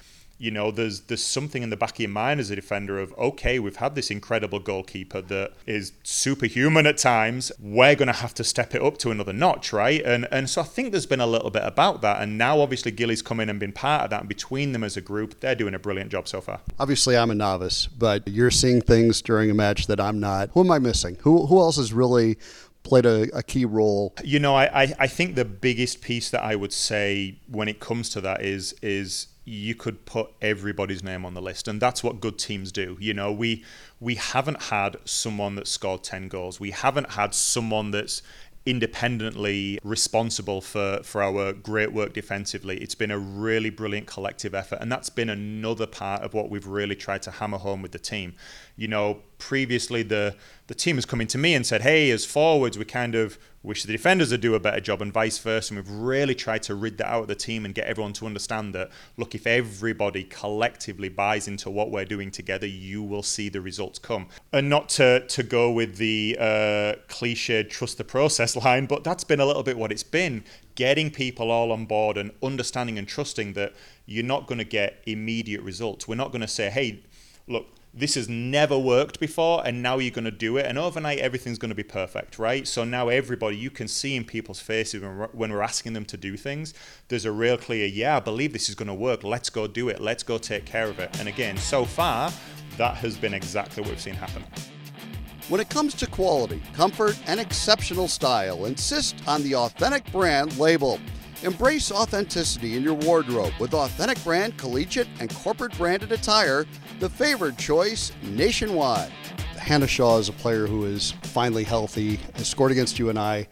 you 0.42 0.50
know, 0.50 0.72
there's 0.72 1.02
there's 1.02 1.24
something 1.24 1.62
in 1.62 1.70
the 1.70 1.78
back 1.78 1.92
of 1.92 2.00
your 2.00 2.10
mind 2.10 2.40
as 2.40 2.50
a 2.50 2.56
defender 2.56 3.00
of 3.00 3.14
okay, 3.16 3.60
we've 3.60 3.76
had 3.76 3.94
this 3.94 4.10
incredible 4.10 4.60
goalkeeper 4.60 5.22
that 5.22 5.54
is 5.68 5.94
superhuman 6.02 6.88
at 6.88 6.98
times. 6.98 7.52
We're 7.60 7.94
going 7.94 8.08
to 8.08 8.14
have 8.14 8.34
to 8.34 8.44
step 8.44 8.74
it 8.74 8.82
up 8.82 8.98
to 9.00 9.12
another 9.12 9.34
notch, 9.34 9.72
right? 9.72 10.02
And 10.04 10.28
and 10.32 10.50
so 10.50 10.62
I 10.62 10.64
think 10.64 10.92
there's 10.92 11.06
been 11.06 11.22
a 11.22 11.28
little 11.28 11.52
bit 11.52 11.62
about 11.64 12.02
that. 12.02 12.24
And 12.24 12.40
now 12.40 12.60
obviously 12.60 12.90
Gilly's 12.90 13.22
come 13.22 13.40
in 13.40 13.50
and 13.50 13.60
been 13.60 13.72
part 13.72 14.06
of 14.06 14.10
that. 14.10 14.22
And 14.22 14.30
between 14.30 14.72
them 14.72 14.84
as 14.84 14.98
a 14.98 15.02
group, 15.02 15.40
they're 15.42 15.54
doing 15.54 15.76
a 15.76 15.80
brilliant 15.80 16.12
job 16.12 16.28
so 16.28 16.42
far. 16.42 16.60
Obviously, 16.80 17.16
I'm 17.16 17.30
a 17.30 17.36
novice, 17.36 17.86
but 17.86 18.28
you're 18.28 18.50
seeing 18.50 18.82
things 18.82 19.22
during 19.22 19.52
a 19.52 19.54
match 19.54 19.86
that 19.88 20.00
I'm 20.00 20.20
not. 20.20 20.50
Who 20.54 20.62
am 20.62 20.72
I 20.72 20.80
missing? 20.80 21.18
Who 21.22 21.46
who 21.46 21.60
else 21.60 21.78
is 21.78 21.94
really 21.94 22.40
played 22.84 23.06
a, 23.06 23.38
a, 23.38 23.44
key 23.44 23.64
role? 23.64 24.16
You 24.24 24.40
know, 24.40 24.56
I, 24.56 24.84
I, 24.84 24.94
I 25.00 25.08
think 25.08 25.36
the 25.36 25.46
biggest 25.46 26.02
piece 26.02 26.32
that 26.32 26.44
I 26.44 26.56
would 26.56 26.74
say 26.74 27.38
when 27.48 27.68
it 27.68 27.80
comes 27.80 28.10
to 28.10 28.22
that 28.22 28.42
is 28.42 28.74
is 28.82 29.28
you 29.44 29.74
could 29.74 30.06
put 30.06 30.30
everybody's 30.42 31.04
name 31.04 31.26
on 31.26 31.34
the 31.34 31.42
list 31.42 31.68
and 31.68 31.82
that's 31.82 32.04
what 32.04 32.22
good 32.22 32.38
teams 32.38 32.72
do 32.72 32.98
you 33.00 33.14
know? 33.14 33.32
We 33.32 33.64
we 34.00 34.16
haven't 34.16 34.64
had 34.64 34.98
someone 35.06 35.56
that 35.56 35.68
scored 35.68 36.04
10 36.04 36.28
goals. 36.28 36.60
We 36.60 36.72
haven't 36.72 37.12
had 37.12 37.34
someone 37.34 37.92
that's 37.92 38.22
independently 38.64 39.80
responsible 39.84 40.62
for 40.62 41.02
for 41.04 41.24
our 41.24 41.52
great 41.54 41.92
work 41.92 42.14
defensively. 42.14 42.78
It's 42.78 42.94
been 42.94 43.10
a 43.10 43.18
really 43.18 43.72
brilliant 43.72 44.06
collective 44.06 44.54
effort 44.54 44.78
and 44.80 44.92
that's 44.92 45.10
been 45.10 45.30
another 45.30 45.88
part 45.88 46.22
of 46.22 46.36
what 46.36 46.52
we've 46.52 46.68
really 46.68 46.96
tried 46.96 47.24
to 47.24 47.32
hammer 47.32 47.58
home 47.58 47.82
with 47.82 47.92
the 47.92 48.00
team. 48.00 48.36
You 48.76 48.88
know 48.88 49.22
previously 49.40 50.04
the 50.04 50.36
the 50.68 50.76
team 50.76 50.98
has 50.98 51.06
come 51.08 51.20
into 51.20 51.40
me 51.40 51.56
and 51.56 51.66
said 51.66 51.82
hey 51.82 52.12
as 52.12 52.24
forwards 52.26 52.78
we 52.78 52.86
kind 52.86 53.16
of 53.16 53.40
wish 53.64 53.84
the 53.84 53.92
defenders 53.92 54.32
would 54.32 54.42
do 54.42 54.56
a 54.56 54.60
better 54.60 54.80
job 54.80 55.02
and 55.02 55.14
vice 55.14 55.38
versa. 55.38 55.74
And 55.74 55.84
we've 55.84 55.96
really 55.96 56.34
tried 56.34 56.64
to 56.64 56.76
rid 56.76 56.98
that 56.98 57.08
out 57.08 57.24
of 57.24 57.28
the 57.28 57.36
team 57.36 57.66
and 57.66 57.76
get 57.76 57.86
everyone 57.86 58.14
to 58.14 58.26
understand 58.26 58.74
that, 58.74 58.90
look, 59.18 59.36
if 59.36 59.46
everybody 59.46 60.24
collectively 60.24 61.10
buys 61.10 61.48
into 61.48 61.70
what 61.70 61.92
we're 61.92 62.06
doing 62.06 62.32
together, 62.32 62.66
you 62.66 63.04
will 63.04 63.24
see 63.24 63.50
the 63.50 63.62
results 63.62 64.00
come. 64.00 64.28
And 64.52 64.70
not 64.70 64.90
to, 64.90 65.26
to 65.28 65.44
go 65.44 65.72
with 65.72 65.98
the 65.98 66.38
uh, 66.40 66.96
cliched 67.08 67.70
trust 67.70 67.98
the 67.98 68.04
process 68.04 68.56
line, 68.64 68.88
but 68.88 69.04
that's 69.04 69.24
been 69.24 69.40
a 69.40 69.46
little 69.46 69.64
bit 69.64 69.78
what 69.78 69.92
it's 69.92 70.04
been. 70.04 70.44
Getting 70.76 71.12
people 71.12 71.52
all 71.52 71.72
on 71.72 71.86
board 71.86 72.18
and 72.18 72.32
understanding 72.42 72.98
and 72.98 73.08
trusting 73.08 73.54
that 73.54 73.74
you're 74.06 74.24
not 74.24 74.48
going 74.48 74.58
to 74.58 74.66
get 74.66 75.02
immediate 75.06 75.62
results. 75.62 76.08
We're 76.08 76.16
not 76.16 76.32
going 76.32 76.42
to 76.42 76.48
say, 76.48 76.70
hey, 76.70 77.04
look, 77.48 77.68
this 77.94 78.16
has 78.16 78.30
never 78.30 78.78
worked 78.78 79.20
before 79.20 79.62
and 79.66 79.84
now 79.84 79.98
you're 79.98 80.12
going 80.12 80.26
to 80.26 80.32
do 80.32 80.58
it 80.58 80.66
and 80.66 80.78
overnight 80.78 81.20
everything's 81.20 81.58
going 81.58 81.70
to 81.70 81.76
be 81.76 81.84
perfect 81.84 82.40
right? 82.40 82.68
So 82.68 82.84
now 82.84 83.10
everybody 83.10 83.58
you 83.58 83.70
can 83.70 83.88
see 83.88 84.16
in 84.16 84.24
people's 84.24 84.62
faces 84.62 85.02
when 85.02 85.52
we're, 85.52 85.62
asking 85.62 85.94
them 85.94 86.06
to 86.06 86.18
do 86.18 86.38
things 86.38 86.74
there's 87.08 87.26
a 87.26 87.32
real 87.32 87.56
clear 87.56 87.86
yeah 87.86 88.18
i 88.18 88.20
believe 88.20 88.52
this 88.52 88.68
is 88.68 88.76
going 88.76 88.88
to 88.88 88.94
work. 88.94 89.24
Let's 89.24 89.50
go 89.50 89.68
do 89.68 89.90
it. 89.90 90.00
Let's 90.00 90.24
go 90.24 90.38
take 90.38 90.66
care 90.66 90.88
of 90.88 91.00
it. 91.00 91.20
And 91.20 91.28
again 91.28 91.58
so 91.58 91.86
far 91.86 92.32
that 92.78 92.96
has 92.96 93.18
been 93.18 93.34
exactly 93.34 93.82
what 93.82 93.92
we've 93.92 94.02
seen 94.02 94.16
happen. 94.16 94.44
When 95.50 95.60
it 95.60 95.70
comes 95.70 95.94
to 95.96 96.08
quality 96.08 96.62
comfort 96.74 97.20
and 97.28 97.40
exceptional 97.40 98.08
style 98.08 98.66
insist 98.66 99.16
on 99.28 99.44
the 99.44 99.56
authentic 99.56 100.10
brand 100.12 100.58
label 100.58 101.00
Embrace 101.44 101.92
authenticity 101.92 102.78
in 102.78 102.84
your 102.84 102.94
wardrobe 102.94 103.54
with 103.60 103.74
authentic 103.74 104.24
brand 104.24 104.56
collegiate 104.58 105.08
and 105.20 105.34
corporate 105.34 105.76
branded 105.76 106.12
attire, 106.12 106.68
the 107.00 107.10
favored 107.10 107.58
choice 107.58 108.12
nationwide. 108.22 109.12
Hannah 109.58 109.88
Shaw 109.88 110.20
is 110.20 110.30
a 110.30 110.34
player 110.34 110.68
who 110.68 110.86
is 110.86 111.14
finally 111.24 111.64
healthy, 111.64 112.18
has 112.36 112.48
scored 112.48 112.72
against 112.72 113.00
you 113.00 113.10
and 113.10 113.18
I. 113.18 113.48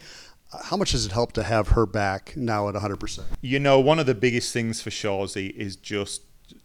How 0.64 0.78
much 0.78 0.92
does 0.92 1.06
it 1.08 1.12
help 1.12 1.32
to 1.34 1.44
have 1.44 1.70
her 1.70 1.88
back 1.88 2.34
now 2.36 2.70
at 2.70 2.76
100%? 2.76 3.24
You 3.42 3.60
know, 3.60 3.80
one 3.80 3.98
of 3.98 4.06
the 4.06 4.16
biggest 4.16 4.54
things 4.54 4.82
for 4.82 4.92
Shawsy 4.92 5.50
is 5.56 5.76
just 5.76 6.22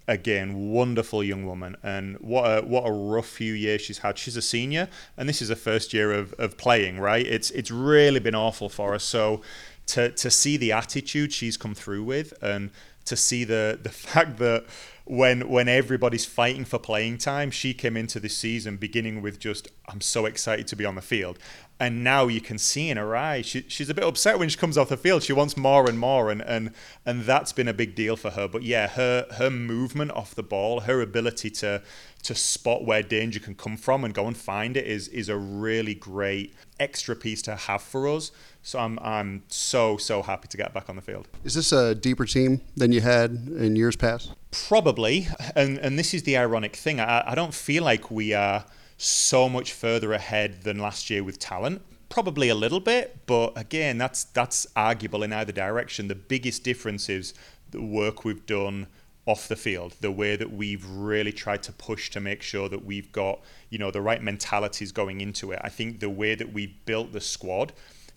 again, 0.07 0.71
wonderful 0.71 1.23
young 1.25 1.47
woman, 1.47 1.77
and 1.83 2.17
what 2.17 2.45
a 2.45 2.63
what 2.63 2.83
a 2.83 2.93
rough 2.93 3.27
few 3.27 3.53
years 3.53 3.81
she's 3.81 3.99
had. 3.99 4.19
She's 4.19 4.37
a 4.37 4.43
senior, 4.43 4.89
and 5.17 5.29
this 5.29 5.41
is 5.41 5.49
her 5.49 5.55
first 5.55 5.93
year 5.93 6.13
of, 6.13 6.33
of 6.35 6.57
playing. 6.57 6.99
Right, 6.99 7.27
it's 7.27 7.51
it's 7.51 7.71
really 7.71 8.21
been 8.21 8.35
awful 8.35 8.69
for 8.69 8.93
her. 8.93 8.99
So 8.99 9.43
to 9.87 10.11
to 10.11 10.31
see 10.31 10.57
the 10.57 10.73
attitude 10.73 11.33
she's 11.33 11.57
come 11.57 11.75
through 11.75 12.05
with 12.05 12.35
and 12.43 12.71
to 13.05 13.17
see 13.17 13.45
the 13.45 13.79
the 13.83 13.89
fact 13.91 14.39
that 14.39 14.65
when 15.05 15.49
when 15.49 15.69
everybody's 15.69 16.25
fighting 16.25 16.65
for 16.65 16.79
playing 16.79 17.19
time, 17.19 17.51
she 17.51 17.75
came 17.75 17.97
into 17.97 18.19
this 18.19 18.37
season 18.37 18.77
beginning 18.77 19.21
with 19.21 19.39
just 19.39 19.69
I'm 19.89 20.01
so 20.01 20.25
excited 20.25 20.67
to 20.69 20.77
be 20.77 20.85
on 20.85 20.95
the 20.95 21.03
field, 21.03 21.39
and 21.81 22.05
now 22.05 22.29
you 22.29 22.41
can 22.41 22.57
see 22.57 22.89
in 22.89 22.97
her 22.97 23.17
eyes 23.17 23.47
she, 23.47 23.65
she's 23.69 23.91
a 23.91 23.95
bit 23.95 24.05
upset 24.05 24.39
when 24.39 24.49
she 24.49 24.57
comes 24.57 24.79
off 24.79 24.89
the 24.89 24.97
field. 24.97 25.23
She 25.23 25.33
wants 25.33 25.57
more 25.57 25.89
and 25.89 25.99
more, 25.99 26.31
and 26.31 26.41
and 26.43 26.71
and 27.05 27.23
that's 27.23 27.53
been 27.53 27.69
a 27.69 27.75
big 27.75 27.95
deal 27.95 28.17
for 28.17 28.31
her. 28.31 28.47
But 28.47 28.63
yeah, 28.63 28.89
her 28.89 29.27
her 29.33 29.51
movement 29.51 30.13
off 30.13 30.35
the 30.35 30.43
ball, 30.43 30.81
her 30.81 31.01
ability 31.01 31.51
to 31.51 31.83
to 32.23 32.35
spot 32.35 32.85
where 32.85 33.03
danger 33.03 33.39
can 33.39 33.55
come 33.55 33.77
from 33.77 34.03
and 34.03 34.15
go 34.15 34.27
and 34.27 34.37
find 34.37 34.77
it 34.77 34.87
is 34.87 35.09
is 35.09 35.29
a 35.29 35.37
really 35.37 35.95
great 35.95 36.55
extra 36.81 37.15
piece 37.15 37.43
to 37.43 37.57
have 37.57 37.83
for 37.83 38.09
us. 38.09 38.31
So 38.63 38.79
I'm 38.79 38.99
I'm 39.01 39.43
so 39.49 39.97
so 39.97 40.23
happy 40.23 40.49
to 40.49 40.57
get 40.57 40.73
back 40.73 40.89
on 40.89 40.97
the 40.97 41.03
field. 41.03 41.29
Is 41.43 41.55
this 41.55 41.73
a 41.73 41.95
deeper 41.95 42.25
team 42.25 42.61
than 42.77 42.93
you 42.93 43.01
had 43.01 43.31
in 43.31 43.77
years 43.77 43.97
past? 43.97 44.33
Probably, 44.53 45.27
and 45.57 45.79
and 45.79 45.99
this 45.99 46.15
is 46.15 46.23
the 46.23 46.37
ironic 46.37 46.77
thing. 46.77 47.01
I, 47.01 47.33
I 47.33 47.35
don't 47.35 47.53
feel 47.53 47.83
like 47.83 48.11
we 48.11 48.33
are 48.33 48.65
so 48.97 49.49
much 49.49 49.73
further 49.73 50.13
ahead 50.13 50.63
than 50.63 50.79
last 50.79 51.11
year 51.11 51.23
with 51.23 51.39
talent. 51.39 51.83
Probably 52.09 52.49
a 52.49 52.55
little 52.55 52.81
bit, 52.81 53.27
but 53.27 53.57
again, 53.57 53.99
that's 53.99 54.25
that's 54.25 54.67
arguable 54.77 55.23
in 55.23 55.33
either 55.33 55.53
direction. 55.53 56.09
The 56.09 56.15
biggest 56.15 56.63
difference 56.63 57.09
is 57.09 57.35
the 57.71 57.83
work 57.83 58.25
we've 58.25 58.47
done 58.47 58.87
off 59.27 59.49
the 59.49 59.57
field, 59.57 59.97
the 60.01 60.11
way 60.11 60.37
that 60.37 60.53
we've 60.53 60.87
really 60.87 61.33
tried 61.33 61.63
to 61.63 61.73
push 61.73 62.11
to 62.11 62.21
make 62.21 62.43
sure 62.43 62.69
that 62.69 62.85
we've 62.85 63.11
got, 63.11 63.41
you 63.71 63.79
know, 63.79 63.91
the 63.91 64.03
right 64.03 64.23
mentalities 64.23 64.93
going 64.93 65.21
into 65.21 65.51
it. 65.51 65.59
I 65.65 65.71
think 65.71 66.01
the 66.01 66.11
way 66.11 66.35
that 66.35 66.53
we 66.53 66.67
built 66.85 67.13
the 67.13 67.21
squad 67.21 67.73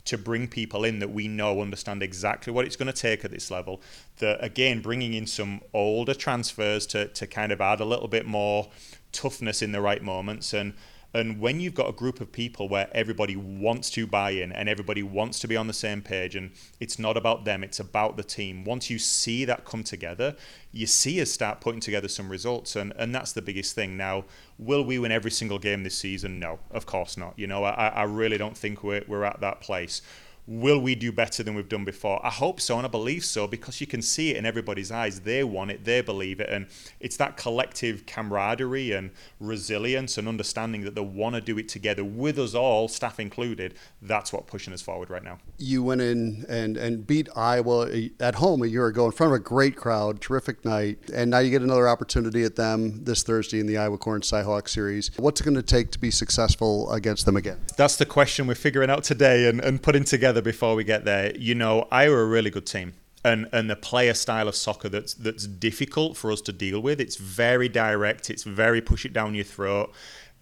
to 0.07 0.17
bring 0.17 0.47
people 0.47 0.83
in 0.83 0.99
that 0.99 1.11
we 1.11 1.27
know 1.27 1.61
understand 1.61 2.01
exactly 2.01 2.51
what 2.51 2.65
it's 2.65 2.75
going 2.75 2.91
to 2.91 3.01
take 3.01 3.23
at 3.23 3.31
this 3.31 3.51
level. 3.51 3.81
That 4.17 4.43
again, 4.43 4.81
bringing 4.81 5.13
in 5.13 5.27
some 5.27 5.61
older 5.73 6.13
transfers 6.13 6.85
to 6.87 7.07
to 7.07 7.27
kind 7.27 7.51
of 7.51 7.61
add 7.61 7.79
a 7.79 7.85
little 7.85 8.07
bit 8.07 8.25
more 8.25 8.69
toughness 9.11 9.61
in 9.61 9.71
the 9.71 9.81
right 9.81 10.01
moments 10.01 10.53
and 10.53 10.73
and 11.13 11.39
when 11.39 11.59
you've 11.59 11.73
got 11.73 11.89
a 11.89 11.93
group 11.93 12.19
of 12.19 12.31
people 12.31 12.67
where 12.67 12.89
everybody 12.91 13.35
wants 13.35 13.89
to 13.91 14.05
buy 14.05 14.31
in 14.31 14.51
and 14.51 14.67
everybody 14.67 15.01
wants 15.01 15.39
to 15.39 15.47
be 15.47 15.55
on 15.55 15.67
the 15.67 15.73
same 15.73 16.01
page, 16.01 16.35
and 16.35 16.51
it's 16.79 16.99
not 16.99 17.17
about 17.17 17.45
them, 17.45 17.63
it's 17.63 17.79
about 17.79 18.17
the 18.17 18.23
team, 18.23 18.63
once 18.65 18.89
you 18.89 18.99
see 18.99 19.45
that 19.45 19.65
come 19.65 19.83
together, 19.83 20.35
you 20.71 20.85
see 20.85 21.21
us 21.21 21.31
start 21.31 21.61
putting 21.61 21.79
together 21.79 22.07
some 22.07 22.29
results. 22.29 22.75
And, 22.75 22.93
and 22.97 23.15
that's 23.15 23.31
the 23.31 23.41
biggest 23.41 23.73
thing. 23.73 23.95
Now, 23.95 24.25
will 24.59 24.83
we 24.83 24.99
win 24.99 25.11
every 25.11 25.31
single 25.31 25.59
game 25.59 25.83
this 25.83 25.97
season? 25.97 26.39
No, 26.39 26.59
of 26.71 26.85
course 26.85 27.17
not. 27.17 27.33
You 27.37 27.47
know, 27.47 27.63
I, 27.63 27.87
I 27.87 28.03
really 28.03 28.37
don't 28.37 28.57
think 28.57 28.83
we're, 28.83 29.03
we're 29.07 29.23
at 29.23 29.39
that 29.41 29.61
place 29.61 30.01
will 30.47 30.79
we 30.79 30.95
do 30.95 31.11
better 31.11 31.43
than 31.43 31.53
we've 31.53 31.69
done 31.69 31.85
before? 31.85 32.25
I 32.25 32.29
hope 32.29 32.61
so, 32.61 32.77
and 32.77 32.85
I 32.85 32.89
believe 32.89 33.25
so, 33.25 33.47
because 33.47 33.81
you 33.81 33.87
can 33.87 34.01
see 34.01 34.31
it 34.31 34.37
in 34.37 34.45
everybody's 34.45 34.91
eyes. 34.91 35.19
They 35.19 35.43
want 35.43 35.71
it, 35.71 35.83
they 35.83 36.01
believe 36.01 36.39
it, 36.39 36.49
and 36.49 36.67
it's 36.99 37.17
that 37.17 37.35
collective 37.35 38.05
camaraderie 38.05 38.93
and 38.93 39.11
resilience 39.39 40.17
and 40.17 40.27
understanding 40.27 40.81
that 40.85 40.95
they 40.95 41.01
want 41.01 41.35
to 41.35 41.41
do 41.41 41.57
it 41.57 41.67
together 41.67 42.03
with 42.03 42.39
us 42.39 42.55
all, 42.55 42.87
staff 42.87 43.19
included. 43.19 43.73
That's 44.01 44.31
what 44.31 44.47
pushing 44.47 44.73
us 44.73 44.81
forward 44.81 45.09
right 45.09 45.23
now. 45.23 45.39
You 45.57 45.83
went 45.83 46.01
in 46.01 46.45
and 46.47 46.77
and 46.77 47.05
beat 47.05 47.27
Iowa 47.35 47.87
uh, 47.87 48.01
at 48.19 48.35
home 48.35 48.61
a 48.61 48.67
year 48.67 48.87
ago 48.87 49.05
in 49.05 49.11
front 49.11 49.33
of 49.33 49.39
a 49.39 49.43
great 49.43 49.75
crowd, 49.75 50.21
terrific 50.21 50.63
night, 50.63 50.99
and 51.13 51.29
now 51.29 51.39
you 51.39 51.49
get 51.49 51.61
another 51.61 51.89
opportunity 51.89 52.43
at 52.43 52.55
them 52.55 53.03
this 53.03 53.23
Thursday 53.23 53.59
in 53.59 53.67
the 53.67 53.77
Iowa 53.77 53.97
Corn 53.97 54.21
CyHawk 54.21 54.69
series. 54.69 55.11
What's 55.17 55.41
it 55.41 55.43
going 55.43 55.55
to 55.55 55.61
take 55.61 55.91
to 55.91 55.99
be 55.99 56.11
successful 56.11 56.89
against 56.91 57.25
them 57.25 57.35
again? 57.35 57.59
That's 57.75 57.97
the 57.97 58.05
question 58.05 58.47
we're 58.47 58.55
figuring 58.55 58.89
out 58.89 59.03
today 59.03 59.49
and, 59.49 59.59
and 59.59 59.81
putting 59.81 60.03
together 60.03 60.36
together 60.37 60.51
before 60.51 60.75
we 60.75 60.83
get 60.83 61.05
there. 61.05 61.35
You 61.35 61.55
know, 61.55 61.87
Iowa 61.91 62.17
are 62.17 62.21
a 62.21 62.25
really 62.25 62.49
good 62.49 62.65
team. 62.65 62.93
And, 63.23 63.47
and 63.51 63.69
the 63.69 63.75
player 63.75 64.13
style 64.13 64.47
of 64.47 64.55
soccer 64.55 64.89
that's 64.89 65.13
that's 65.15 65.47
difficult 65.47 66.15
for 66.15 66.31
us 66.31 66.41
to 66.41 66.53
deal 66.53 66.79
with. 66.79 67.01
It's 67.01 67.17
very 67.17 67.67
direct. 67.67 68.29
It's 68.29 68.43
very 68.43 68.81
push 68.81 69.05
it 69.05 69.11
down 69.11 69.35
your 69.35 69.43
throat. 69.43 69.91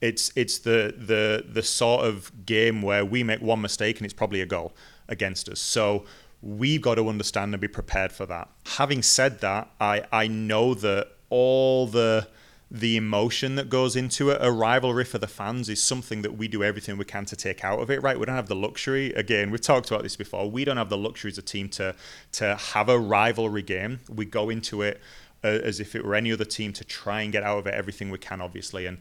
It's 0.01 0.31
it's 0.35 0.59
the 0.59 0.93
the 0.95 1.45
the 1.51 1.63
sort 1.63 2.05
of 2.05 2.31
game 2.45 2.81
where 2.83 3.03
we 3.03 3.23
make 3.23 3.41
one 3.41 3.61
mistake 3.61 3.97
and 3.97 4.05
it's 4.05 4.13
probably 4.13 4.41
a 4.41 4.45
goal 4.45 4.73
against 5.07 5.49
us. 5.49 5.59
So 5.59 6.03
we've 6.41 6.81
got 6.81 6.95
to 6.95 7.09
understand 7.09 7.53
and 7.53 7.61
be 7.61 7.67
prepared 7.69 8.11
for 8.11 8.27
that. 8.27 8.49
Having 8.77 9.03
said 9.03 9.39
that, 9.39 9.71
I 9.79 10.03
I 10.11 10.27
know 10.27 10.75
that 10.75 11.07
all 11.29 11.87
the 11.87 12.27
the 12.69 12.97
emotion 12.97 13.55
that 13.55 13.69
goes 13.69 13.95
into 13.95 14.31
it. 14.31 14.37
A 14.41 14.51
rivalry 14.51 15.05
for 15.05 15.17
the 15.17 15.27
fans 15.27 15.69
is 15.69 15.81
something 15.81 16.23
that 16.23 16.37
we 16.37 16.47
do 16.47 16.63
everything 16.63 16.97
we 16.97 17.05
can 17.05 17.25
to 17.25 17.35
take 17.35 17.63
out 17.63 17.79
of 17.79 17.91
it, 17.91 18.01
right? 18.01 18.19
We 18.19 18.25
don't 18.25 18.35
have 18.35 18.47
the 18.47 18.55
luxury. 18.55 19.13
Again, 19.13 19.51
we've 19.51 19.61
talked 19.61 19.91
about 19.91 20.03
this 20.03 20.15
before. 20.15 20.49
We 20.49 20.65
don't 20.65 20.77
have 20.77 20.89
the 20.89 20.97
luxury 20.97 21.31
as 21.31 21.37
a 21.37 21.43
team 21.43 21.69
to 21.69 21.95
to 22.33 22.55
have 22.55 22.89
a 22.89 22.99
rivalry 22.99 23.61
game. 23.61 23.99
We 24.09 24.25
go 24.25 24.49
into 24.49 24.81
it 24.81 24.99
uh, 25.43 25.47
as 25.47 25.79
if 25.79 25.95
it 25.95 26.03
were 26.03 26.15
any 26.15 26.31
other 26.31 26.45
team 26.45 26.73
to 26.73 26.83
try 26.83 27.21
and 27.21 27.31
get 27.31 27.43
out 27.43 27.59
of 27.59 27.67
it 27.67 27.73
everything 27.75 28.09
we 28.09 28.17
can, 28.17 28.41
obviously. 28.41 28.87
And 28.87 28.97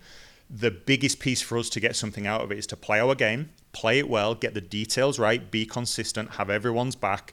the 0.50 0.70
biggest 0.70 1.18
piece 1.18 1.40
for 1.40 1.56
us 1.56 1.70
to 1.70 1.80
get 1.80 1.96
something 1.96 2.26
out 2.26 2.42
of 2.42 2.52
it 2.52 2.58
is 2.58 2.66
to 2.66 2.76
play 2.76 3.00
our 3.00 3.14
game, 3.14 3.48
play 3.72 3.98
it 3.98 4.10
well, 4.10 4.34
get 4.34 4.52
the 4.52 4.60
details 4.60 5.18
right, 5.18 5.50
be 5.50 5.64
consistent, 5.64 6.32
have 6.32 6.50
everyone's 6.50 6.96
back, 6.96 7.32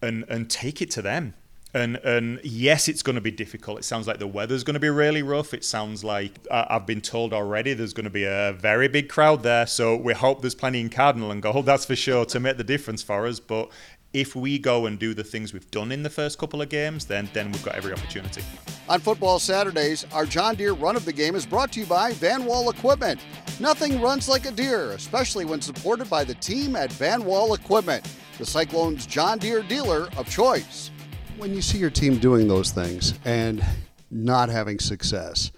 and 0.00 0.24
and 0.28 0.48
take 0.48 0.80
it 0.80 0.90
to 0.92 1.02
them 1.02 1.34
and 1.74 1.96
and 1.96 2.40
yes, 2.44 2.88
it's 2.88 3.02
going 3.02 3.14
to 3.14 3.22
be 3.22 3.30
difficult. 3.30 3.78
It 3.78 3.84
sounds 3.84 4.06
like 4.06 4.18
the 4.18 4.26
weather's 4.26 4.64
going 4.64 4.74
to 4.74 4.80
be 4.80 4.90
really 4.90 5.22
rough. 5.22 5.54
It 5.54 5.64
sounds 5.64 6.04
like 6.04 6.32
uh, 6.50 6.66
I've 6.68 6.86
been 6.86 7.00
told 7.00 7.32
already 7.32 7.74
there's 7.74 7.94
going 7.94 8.04
to 8.04 8.10
be 8.10 8.24
a 8.24 8.52
very 8.58 8.88
big 8.88 9.08
crowd 9.08 9.42
there. 9.42 9.66
So 9.66 9.96
we 9.96 10.12
hope 10.12 10.42
there's 10.42 10.54
plenty 10.54 10.80
in 10.80 10.90
Cardinal 10.90 11.30
and 11.30 11.42
Gold. 11.42 11.66
That's 11.66 11.86
for 11.86 11.96
sure 11.96 12.24
to 12.26 12.40
make 12.40 12.58
the 12.58 12.64
difference 12.64 13.02
for 13.02 13.26
us. 13.26 13.40
But 13.40 13.70
if 14.12 14.36
we 14.36 14.58
go 14.58 14.84
and 14.84 14.98
do 14.98 15.14
the 15.14 15.24
things 15.24 15.54
we've 15.54 15.70
done 15.70 15.90
in 15.90 16.02
the 16.02 16.10
first 16.10 16.38
couple 16.38 16.60
of 16.60 16.68
games, 16.68 17.06
then 17.06 17.30
then 17.32 17.50
we've 17.50 17.64
got 17.64 17.74
every 17.74 17.92
opportunity. 17.92 18.42
On 18.90 19.00
football 19.00 19.38
Saturdays, 19.38 20.04
our 20.12 20.26
John 20.26 20.56
Deere 20.56 20.74
run 20.74 20.96
of 20.96 21.06
the 21.06 21.12
game 21.12 21.34
is 21.34 21.46
brought 21.46 21.72
to 21.72 21.80
you 21.80 21.86
by 21.86 22.12
Van 22.12 22.44
Wall 22.44 22.68
Equipment. 22.68 23.18
Nothing 23.60 24.00
runs 24.00 24.28
like 24.28 24.44
a 24.44 24.50
Deere, 24.50 24.92
especially 24.92 25.46
when 25.46 25.62
supported 25.62 26.10
by 26.10 26.24
the 26.24 26.34
team 26.34 26.76
at 26.76 26.92
Van 26.92 27.24
Wall 27.24 27.54
Equipment, 27.54 28.06
the 28.36 28.44
Cyclones 28.44 29.06
John 29.06 29.38
Deere 29.38 29.62
dealer 29.62 30.08
of 30.18 30.28
choice 30.28 30.90
when 31.36 31.54
you 31.54 31.62
see 31.62 31.78
your 31.78 31.90
team 31.90 32.18
doing 32.18 32.48
those 32.48 32.70
things 32.70 33.18
and 33.24 33.64
not 34.10 34.48
having 34.48 34.78
success, 34.78 35.50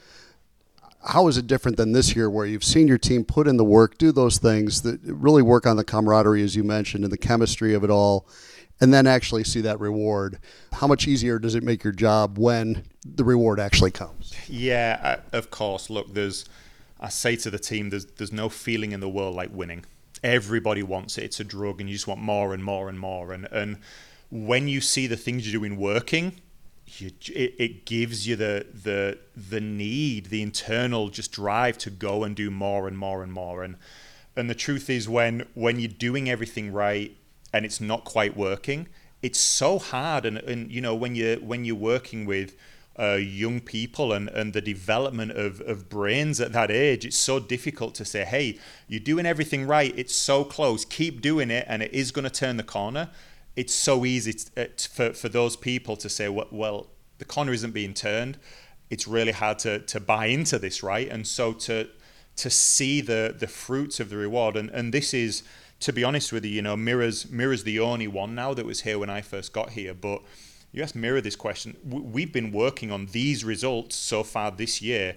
how 1.06 1.28
is 1.28 1.36
it 1.36 1.46
different 1.46 1.76
than 1.76 1.92
this 1.92 2.16
year 2.16 2.30
where 2.30 2.46
you've 2.46 2.64
seen 2.64 2.88
your 2.88 2.98
team 2.98 3.24
put 3.24 3.46
in 3.46 3.56
the 3.56 3.64
work, 3.64 3.98
do 3.98 4.12
those 4.12 4.38
things 4.38 4.82
that 4.82 5.00
really 5.02 5.42
work 5.42 5.66
on 5.66 5.76
the 5.76 5.84
camaraderie, 5.84 6.42
as 6.42 6.56
you 6.56 6.64
mentioned, 6.64 7.04
and 7.04 7.12
the 7.12 7.18
chemistry 7.18 7.74
of 7.74 7.84
it 7.84 7.90
all, 7.90 8.26
and 8.80 8.92
then 8.92 9.06
actually 9.06 9.44
see 9.44 9.60
that 9.60 9.78
reward? 9.80 10.38
How 10.72 10.86
much 10.86 11.06
easier 11.06 11.38
does 11.38 11.54
it 11.54 11.62
make 11.62 11.84
your 11.84 11.92
job 11.92 12.38
when 12.38 12.84
the 13.04 13.24
reward 13.24 13.60
actually 13.60 13.90
comes? 13.90 14.32
Yeah, 14.48 15.00
uh, 15.02 15.36
of 15.36 15.50
course. 15.50 15.90
Look, 15.90 16.14
there's, 16.14 16.46
I 17.00 17.10
say 17.10 17.36
to 17.36 17.50
the 17.50 17.58
team, 17.58 17.90
there's, 17.90 18.06
there's 18.06 18.32
no 18.32 18.48
feeling 18.48 18.92
in 18.92 19.00
the 19.00 19.08
world 19.08 19.34
like 19.34 19.50
winning. 19.52 19.84
Everybody 20.22 20.82
wants 20.82 21.18
it. 21.18 21.24
It's 21.24 21.40
a 21.40 21.44
drug, 21.44 21.80
and 21.80 21.90
you 21.90 21.96
just 21.96 22.06
want 22.06 22.20
more 22.20 22.54
and 22.54 22.64
more 22.64 22.88
and 22.88 22.98
more. 22.98 23.32
And, 23.32 23.46
and, 23.52 23.78
when 24.30 24.68
you 24.68 24.80
see 24.80 25.06
the 25.06 25.16
things 25.16 25.46
you're 25.46 25.60
doing 25.60 25.78
working, 25.78 26.40
you, 26.86 27.10
it, 27.32 27.54
it 27.58 27.84
gives 27.86 28.26
you 28.26 28.36
the 28.36 28.66
the 28.72 29.18
the 29.36 29.60
need, 29.60 30.26
the 30.26 30.42
internal 30.42 31.08
just 31.08 31.32
drive 31.32 31.78
to 31.78 31.90
go 31.90 32.24
and 32.24 32.36
do 32.36 32.50
more 32.50 32.86
and 32.88 32.98
more 32.98 33.22
and 33.22 33.32
more. 33.32 33.62
And 33.62 33.76
and 34.36 34.50
the 34.50 34.54
truth 34.54 34.90
is, 34.90 35.08
when 35.08 35.46
when 35.54 35.78
you're 35.78 35.88
doing 35.88 36.28
everything 36.28 36.72
right 36.72 37.16
and 37.52 37.64
it's 37.64 37.80
not 37.80 38.04
quite 38.04 38.36
working, 38.36 38.88
it's 39.22 39.38
so 39.38 39.78
hard. 39.78 40.26
And 40.26 40.38
and 40.38 40.70
you 40.70 40.80
know 40.80 40.94
when 40.94 41.14
you 41.14 41.36
when 41.36 41.64
you're 41.64 41.76
working 41.76 42.26
with 42.26 42.56
uh, 42.96 43.14
young 43.14 43.60
people 43.60 44.12
and, 44.12 44.28
and 44.28 44.52
the 44.52 44.60
development 44.60 45.32
of, 45.32 45.60
of 45.62 45.88
brains 45.88 46.40
at 46.40 46.52
that 46.52 46.70
age, 46.70 47.04
it's 47.04 47.18
so 47.18 47.40
difficult 47.40 47.92
to 47.92 48.04
say, 48.04 48.24
hey, 48.24 48.56
you're 48.86 49.00
doing 49.00 49.26
everything 49.26 49.66
right. 49.66 49.92
It's 49.96 50.14
so 50.14 50.44
close. 50.44 50.84
Keep 50.84 51.20
doing 51.20 51.50
it, 51.50 51.64
and 51.68 51.82
it 51.82 51.92
is 51.92 52.12
going 52.12 52.22
to 52.22 52.30
turn 52.30 52.56
the 52.56 52.62
corner 52.62 53.10
it's 53.56 53.74
so 53.74 54.04
easy 54.04 54.32
to, 54.32 54.64
uh, 54.64 54.66
for, 54.76 55.12
for 55.12 55.28
those 55.28 55.56
people 55.56 55.96
to 55.96 56.08
say, 56.08 56.28
well, 56.28 56.48
well, 56.50 56.86
the 57.18 57.24
corner 57.24 57.52
isn't 57.52 57.72
being 57.72 57.94
turned. 57.94 58.38
It's 58.90 59.06
really 59.06 59.32
hard 59.32 59.58
to, 59.60 59.80
to 59.80 60.00
buy 60.00 60.26
into 60.26 60.58
this, 60.58 60.82
right? 60.82 61.08
And 61.08 61.26
so 61.26 61.52
to 61.52 61.88
to 62.36 62.50
see 62.50 63.00
the 63.00 63.34
the 63.38 63.46
fruits 63.46 64.00
of 64.00 64.10
the 64.10 64.16
reward, 64.16 64.56
and, 64.56 64.68
and 64.70 64.92
this 64.92 65.14
is, 65.14 65.44
to 65.78 65.92
be 65.92 66.02
honest 66.02 66.32
with 66.32 66.44
you, 66.44 66.50
you 66.50 66.62
know, 66.62 66.76
Mira's 66.76 67.30
Mira's 67.30 67.64
the 67.64 67.78
only 67.80 68.08
one 68.08 68.34
now 68.34 68.54
that 68.54 68.66
was 68.66 68.80
here 68.82 68.98
when 68.98 69.10
I 69.10 69.20
first 69.20 69.52
got 69.52 69.70
here, 69.70 69.94
but 69.94 70.22
you 70.72 70.82
asked 70.82 70.96
Mira 70.96 71.20
this 71.20 71.36
question. 71.36 71.76
We've 71.84 72.32
been 72.32 72.50
working 72.50 72.90
on 72.90 73.06
these 73.06 73.44
results 73.44 73.94
so 73.94 74.24
far 74.24 74.50
this 74.50 74.82
year 74.82 75.14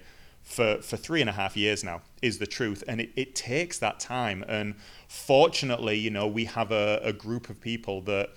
for, 0.48 0.80
for 0.80 0.96
three 0.96 1.20
and 1.20 1.28
a 1.28 1.34
half 1.34 1.56
years 1.56 1.84
now, 1.84 2.00
is 2.22 2.38
the 2.38 2.46
truth. 2.46 2.82
And 2.88 3.00
it, 3.00 3.10
it 3.16 3.34
takes 3.34 3.78
that 3.78 4.00
time. 4.00 4.44
And 4.48 4.74
fortunately, 5.06 5.98
you 5.98 6.10
know, 6.10 6.26
we 6.26 6.46
have 6.46 6.72
a, 6.72 7.00
a 7.04 7.12
group 7.12 7.50
of 7.50 7.60
people 7.60 8.00
that 8.02 8.30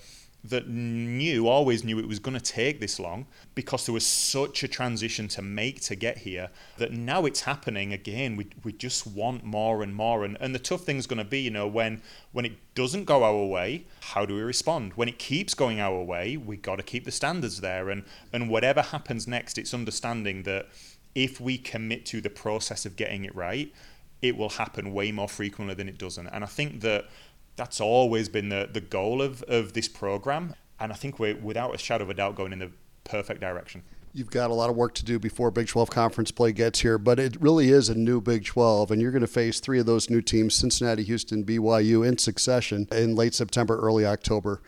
that 0.44 0.68
knew, 0.68 1.46
always 1.46 1.84
knew 1.84 2.00
it 2.00 2.08
was 2.08 2.18
going 2.18 2.36
to 2.36 2.42
take 2.42 2.80
this 2.80 2.98
long 2.98 3.26
because 3.54 3.86
there 3.86 3.92
was 3.92 4.04
such 4.04 4.64
a 4.64 4.68
transition 4.68 5.28
to 5.28 5.40
make 5.40 5.80
to 5.80 5.94
get 5.94 6.18
here 6.18 6.50
that 6.78 6.92
now 6.92 7.24
it's 7.26 7.42
happening 7.42 7.92
again. 7.92 8.34
We, 8.34 8.48
we 8.64 8.72
just 8.72 9.06
want 9.06 9.44
more 9.44 9.84
and 9.84 9.94
more. 9.94 10.24
And, 10.24 10.36
and 10.40 10.52
the 10.52 10.58
tough 10.58 10.80
thing 10.80 10.96
is 10.96 11.06
going 11.06 11.18
to 11.18 11.24
be, 11.24 11.40
you 11.40 11.50
know, 11.52 11.68
when, 11.68 12.02
when 12.32 12.44
it 12.44 12.54
doesn't 12.74 13.04
go 13.04 13.22
our 13.22 13.46
way, 13.46 13.84
how 14.00 14.26
do 14.26 14.34
we 14.34 14.40
respond? 14.40 14.94
When 14.94 15.08
it 15.08 15.20
keeps 15.20 15.54
going 15.54 15.78
our 15.78 16.02
way, 16.02 16.36
we 16.36 16.56
got 16.56 16.76
to 16.76 16.82
keep 16.82 17.04
the 17.04 17.12
standards 17.12 17.60
there. 17.60 17.88
And, 17.88 18.02
and 18.32 18.50
whatever 18.50 18.82
happens 18.82 19.28
next, 19.28 19.58
it's 19.58 19.72
understanding 19.72 20.42
that 20.42 20.66
if 21.14 21.40
we 21.40 21.58
commit 21.58 22.06
to 22.06 22.20
the 22.20 22.30
process 22.30 22.86
of 22.86 22.96
getting 22.96 23.24
it 23.24 23.34
right, 23.34 23.72
it 24.20 24.36
will 24.36 24.50
happen 24.50 24.92
way 24.92 25.12
more 25.12 25.28
frequently 25.28 25.74
than 25.74 25.88
it 25.88 25.98
doesn't. 25.98 26.28
And 26.28 26.44
I 26.44 26.46
think 26.46 26.80
that 26.82 27.06
that's 27.56 27.80
always 27.80 28.28
been 28.28 28.48
the, 28.48 28.68
the 28.72 28.80
goal 28.80 29.20
of, 29.20 29.42
of 29.42 29.72
this 29.72 29.88
program. 29.88 30.54
And 30.80 30.92
I 30.92 30.94
think 30.94 31.18
we're, 31.18 31.36
without 31.36 31.74
a 31.74 31.78
shadow 31.78 32.04
of 32.04 32.10
a 32.10 32.14
doubt, 32.14 32.36
going 32.36 32.52
in 32.52 32.60
the 32.60 32.70
perfect 33.04 33.40
direction. 33.40 33.82
You've 34.14 34.30
got 34.30 34.50
a 34.50 34.54
lot 34.54 34.68
of 34.68 34.76
work 34.76 34.94
to 34.94 35.04
do 35.04 35.18
before 35.18 35.50
Big 35.50 35.68
12 35.68 35.88
conference 35.88 36.30
play 36.30 36.52
gets 36.52 36.80
here, 36.80 36.98
but 36.98 37.18
it 37.18 37.40
really 37.40 37.70
is 37.70 37.88
a 37.88 37.94
new 37.94 38.20
Big 38.20 38.44
12, 38.44 38.90
and 38.90 39.00
you're 39.00 39.10
going 39.10 39.22
to 39.22 39.26
face 39.26 39.58
three 39.58 39.80
of 39.80 39.86
those 39.86 40.10
new 40.10 40.20
teams 40.20 40.54
Cincinnati, 40.54 41.02
Houston, 41.02 41.44
BYU 41.44 42.06
in 42.06 42.18
succession 42.18 42.86
in 42.92 43.16
late 43.16 43.32
September, 43.32 43.78
early 43.78 44.04
October. 44.04 44.60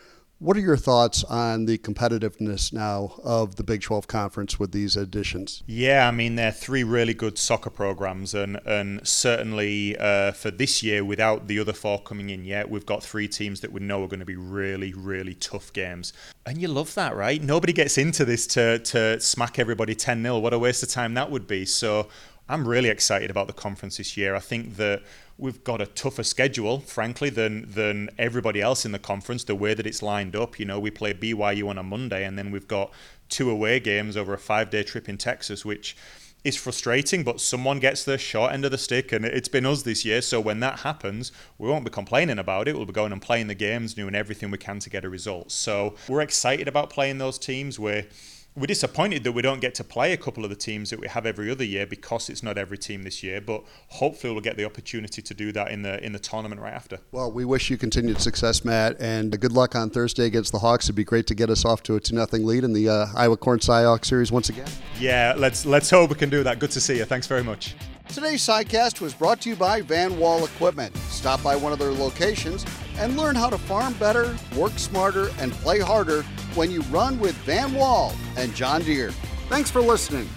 What 0.44 0.58
are 0.58 0.60
your 0.60 0.76
thoughts 0.76 1.24
on 1.24 1.64
the 1.64 1.78
competitiveness 1.78 2.70
now 2.70 3.14
of 3.24 3.56
the 3.56 3.62
Big 3.62 3.80
12 3.80 4.06
conference 4.06 4.60
with 4.60 4.72
these 4.72 4.94
additions? 4.94 5.62
Yeah, 5.66 6.06
I 6.06 6.10
mean, 6.10 6.36
they're 6.36 6.52
three 6.52 6.84
really 6.84 7.14
good 7.14 7.38
soccer 7.38 7.70
programs, 7.70 8.34
and, 8.34 8.60
and 8.66 9.08
certainly 9.08 9.96
uh, 9.96 10.32
for 10.32 10.50
this 10.50 10.82
year, 10.82 11.02
without 11.02 11.46
the 11.46 11.58
other 11.58 11.72
four 11.72 11.98
coming 12.02 12.28
in 12.28 12.44
yet, 12.44 12.68
we've 12.68 12.84
got 12.84 13.02
three 13.02 13.26
teams 13.26 13.62
that 13.62 13.72
we 13.72 13.80
know 13.80 14.04
are 14.04 14.06
going 14.06 14.20
to 14.20 14.26
be 14.26 14.36
really, 14.36 14.92
really 14.92 15.32
tough 15.32 15.72
games. 15.72 16.12
And 16.44 16.60
you 16.60 16.68
love 16.68 16.92
that, 16.92 17.16
right? 17.16 17.42
Nobody 17.42 17.72
gets 17.72 17.96
into 17.96 18.26
this 18.26 18.46
to, 18.48 18.80
to 18.80 19.18
smack 19.20 19.58
everybody 19.58 19.94
10 19.94 20.22
0. 20.22 20.40
What 20.40 20.52
a 20.52 20.58
waste 20.58 20.82
of 20.82 20.90
time 20.90 21.14
that 21.14 21.30
would 21.30 21.46
be. 21.46 21.64
So 21.64 22.08
I'm 22.48 22.68
really 22.68 22.90
excited 22.90 23.30
about 23.30 23.46
the 23.46 23.54
conference 23.54 23.96
this 23.96 24.16
year. 24.16 24.34
I 24.34 24.40
think 24.40 24.76
that 24.76 25.02
we've 25.38 25.64
got 25.64 25.80
a 25.80 25.86
tougher 25.86 26.22
schedule, 26.22 26.80
frankly, 26.80 27.30
than 27.30 27.70
than 27.70 28.10
everybody 28.18 28.60
else 28.60 28.84
in 28.84 28.92
the 28.92 28.98
conference. 28.98 29.44
The 29.44 29.54
way 29.54 29.74
that 29.74 29.86
it's 29.86 30.02
lined 30.02 30.36
up, 30.36 30.58
you 30.58 30.66
know, 30.66 30.78
we 30.78 30.90
play 30.90 31.14
BYU 31.14 31.68
on 31.68 31.78
a 31.78 31.82
Monday, 31.82 32.24
and 32.24 32.38
then 32.38 32.50
we've 32.50 32.68
got 32.68 32.92
two 33.30 33.50
away 33.50 33.80
games 33.80 34.16
over 34.16 34.34
a 34.34 34.38
five-day 34.38 34.82
trip 34.82 35.08
in 35.08 35.16
Texas, 35.16 35.64
which 35.64 35.96
is 36.44 36.56
frustrating, 36.56 37.24
but 37.24 37.40
someone 37.40 37.80
gets 37.80 38.04
the 38.04 38.18
short 38.18 38.52
end 38.52 38.66
of 38.66 38.70
the 38.70 38.76
stick, 38.76 39.12
and 39.12 39.24
it's 39.24 39.48
been 39.48 39.64
us 39.64 39.82
this 39.82 40.04
year. 40.04 40.20
So 40.20 40.38
when 40.38 40.60
that 40.60 40.80
happens, 40.80 41.32
we 41.56 41.70
won't 41.70 41.86
be 41.86 41.90
complaining 41.90 42.38
about 42.38 42.68
it. 42.68 42.76
We'll 42.76 42.84
be 42.84 42.92
going 42.92 43.12
and 43.12 43.22
playing 43.22 43.46
the 43.46 43.54
games, 43.54 43.94
doing 43.94 44.14
everything 44.14 44.50
we 44.50 44.58
can 44.58 44.78
to 44.80 44.90
get 44.90 45.06
a 45.06 45.08
result. 45.08 45.50
So 45.50 45.94
we're 46.06 46.20
excited 46.20 46.68
about 46.68 46.90
playing 46.90 47.16
those 47.16 47.38
teams. 47.38 47.78
We're 47.78 48.06
we're 48.56 48.66
disappointed 48.66 49.24
that 49.24 49.32
we 49.32 49.42
don't 49.42 49.60
get 49.60 49.74
to 49.74 49.84
play 49.84 50.12
a 50.12 50.16
couple 50.16 50.44
of 50.44 50.50
the 50.50 50.56
teams 50.56 50.90
that 50.90 51.00
we 51.00 51.08
have 51.08 51.26
every 51.26 51.50
other 51.50 51.64
year 51.64 51.86
because 51.86 52.28
it's 52.28 52.42
not 52.42 52.56
every 52.56 52.78
team 52.78 53.02
this 53.02 53.22
year. 53.22 53.40
But 53.40 53.64
hopefully, 53.88 54.32
we'll 54.32 54.42
get 54.42 54.56
the 54.56 54.64
opportunity 54.64 55.22
to 55.22 55.34
do 55.34 55.50
that 55.52 55.70
in 55.70 55.82
the 55.82 56.02
in 56.04 56.12
the 56.12 56.18
tournament 56.20 56.60
right 56.60 56.72
after. 56.72 57.00
Well, 57.10 57.32
we 57.32 57.44
wish 57.44 57.68
you 57.70 57.76
continued 57.76 58.20
success, 58.20 58.64
Matt, 58.64 58.96
and 59.00 59.38
good 59.40 59.52
luck 59.52 59.74
on 59.74 59.90
Thursday 59.90 60.26
against 60.26 60.52
the 60.52 60.60
Hawks. 60.60 60.86
It'd 60.86 60.94
be 60.94 61.04
great 61.04 61.26
to 61.28 61.34
get 61.34 61.50
us 61.50 61.64
off 61.64 61.82
to 61.84 61.96
a 61.96 62.00
two 62.00 62.14
0 62.14 62.26
lead 62.32 62.64
in 62.64 62.72
the 62.72 62.88
uh, 62.88 63.06
Iowa 63.16 63.36
Corn 63.36 63.58
CyHawk 63.58 64.04
series 64.04 64.30
once 64.30 64.48
again. 64.48 64.68
Yeah, 65.00 65.34
let's 65.36 65.66
let's 65.66 65.90
hope 65.90 66.10
we 66.10 66.16
can 66.16 66.30
do 66.30 66.44
that. 66.44 66.60
Good 66.60 66.70
to 66.72 66.80
see 66.80 66.98
you. 66.98 67.04
Thanks 67.04 67.26
very 67.26 67.42
much. 67.42 67.74
Today's 68.08 68.42
sidecast 68.42 69.00
was 69.00 69.14
brought 69.14 69.40
to 69.40 69.48
you 69.48 69.56
by 69.56 69.80
Van 69.80 70.16
Wall 70.18 70.44
Equipment. 70.44 70.94
Stop 71.08 71.42
by 71.42 71.56
one 71.56 71.72
of 71.72 71.78
their 71.78 71.90
locations 71.90 72.64
and 72.98 73.16
learn 73.16 73.36
how 73.36 73.50
to 73.50 73.58
farm 73.58 73.94
better, 73.94 74.36
work 74.56 74.78
smarter, 74.78 75.28
and 75.38 75.52
play 75.52 75.80
harder 75.80 76.22
when 76.54 76.70
you 76.70 76.82
run 76.82 77.18
with 77.18 77.34
Van 77.38 77.72
Wall 77.74 78.14
and 78.36 78.54
John 78.54 78.82
Deere. 78.82 79.10
Thanks 79.48 79.70
for 79.70 79.80
listening. 79.80 80.28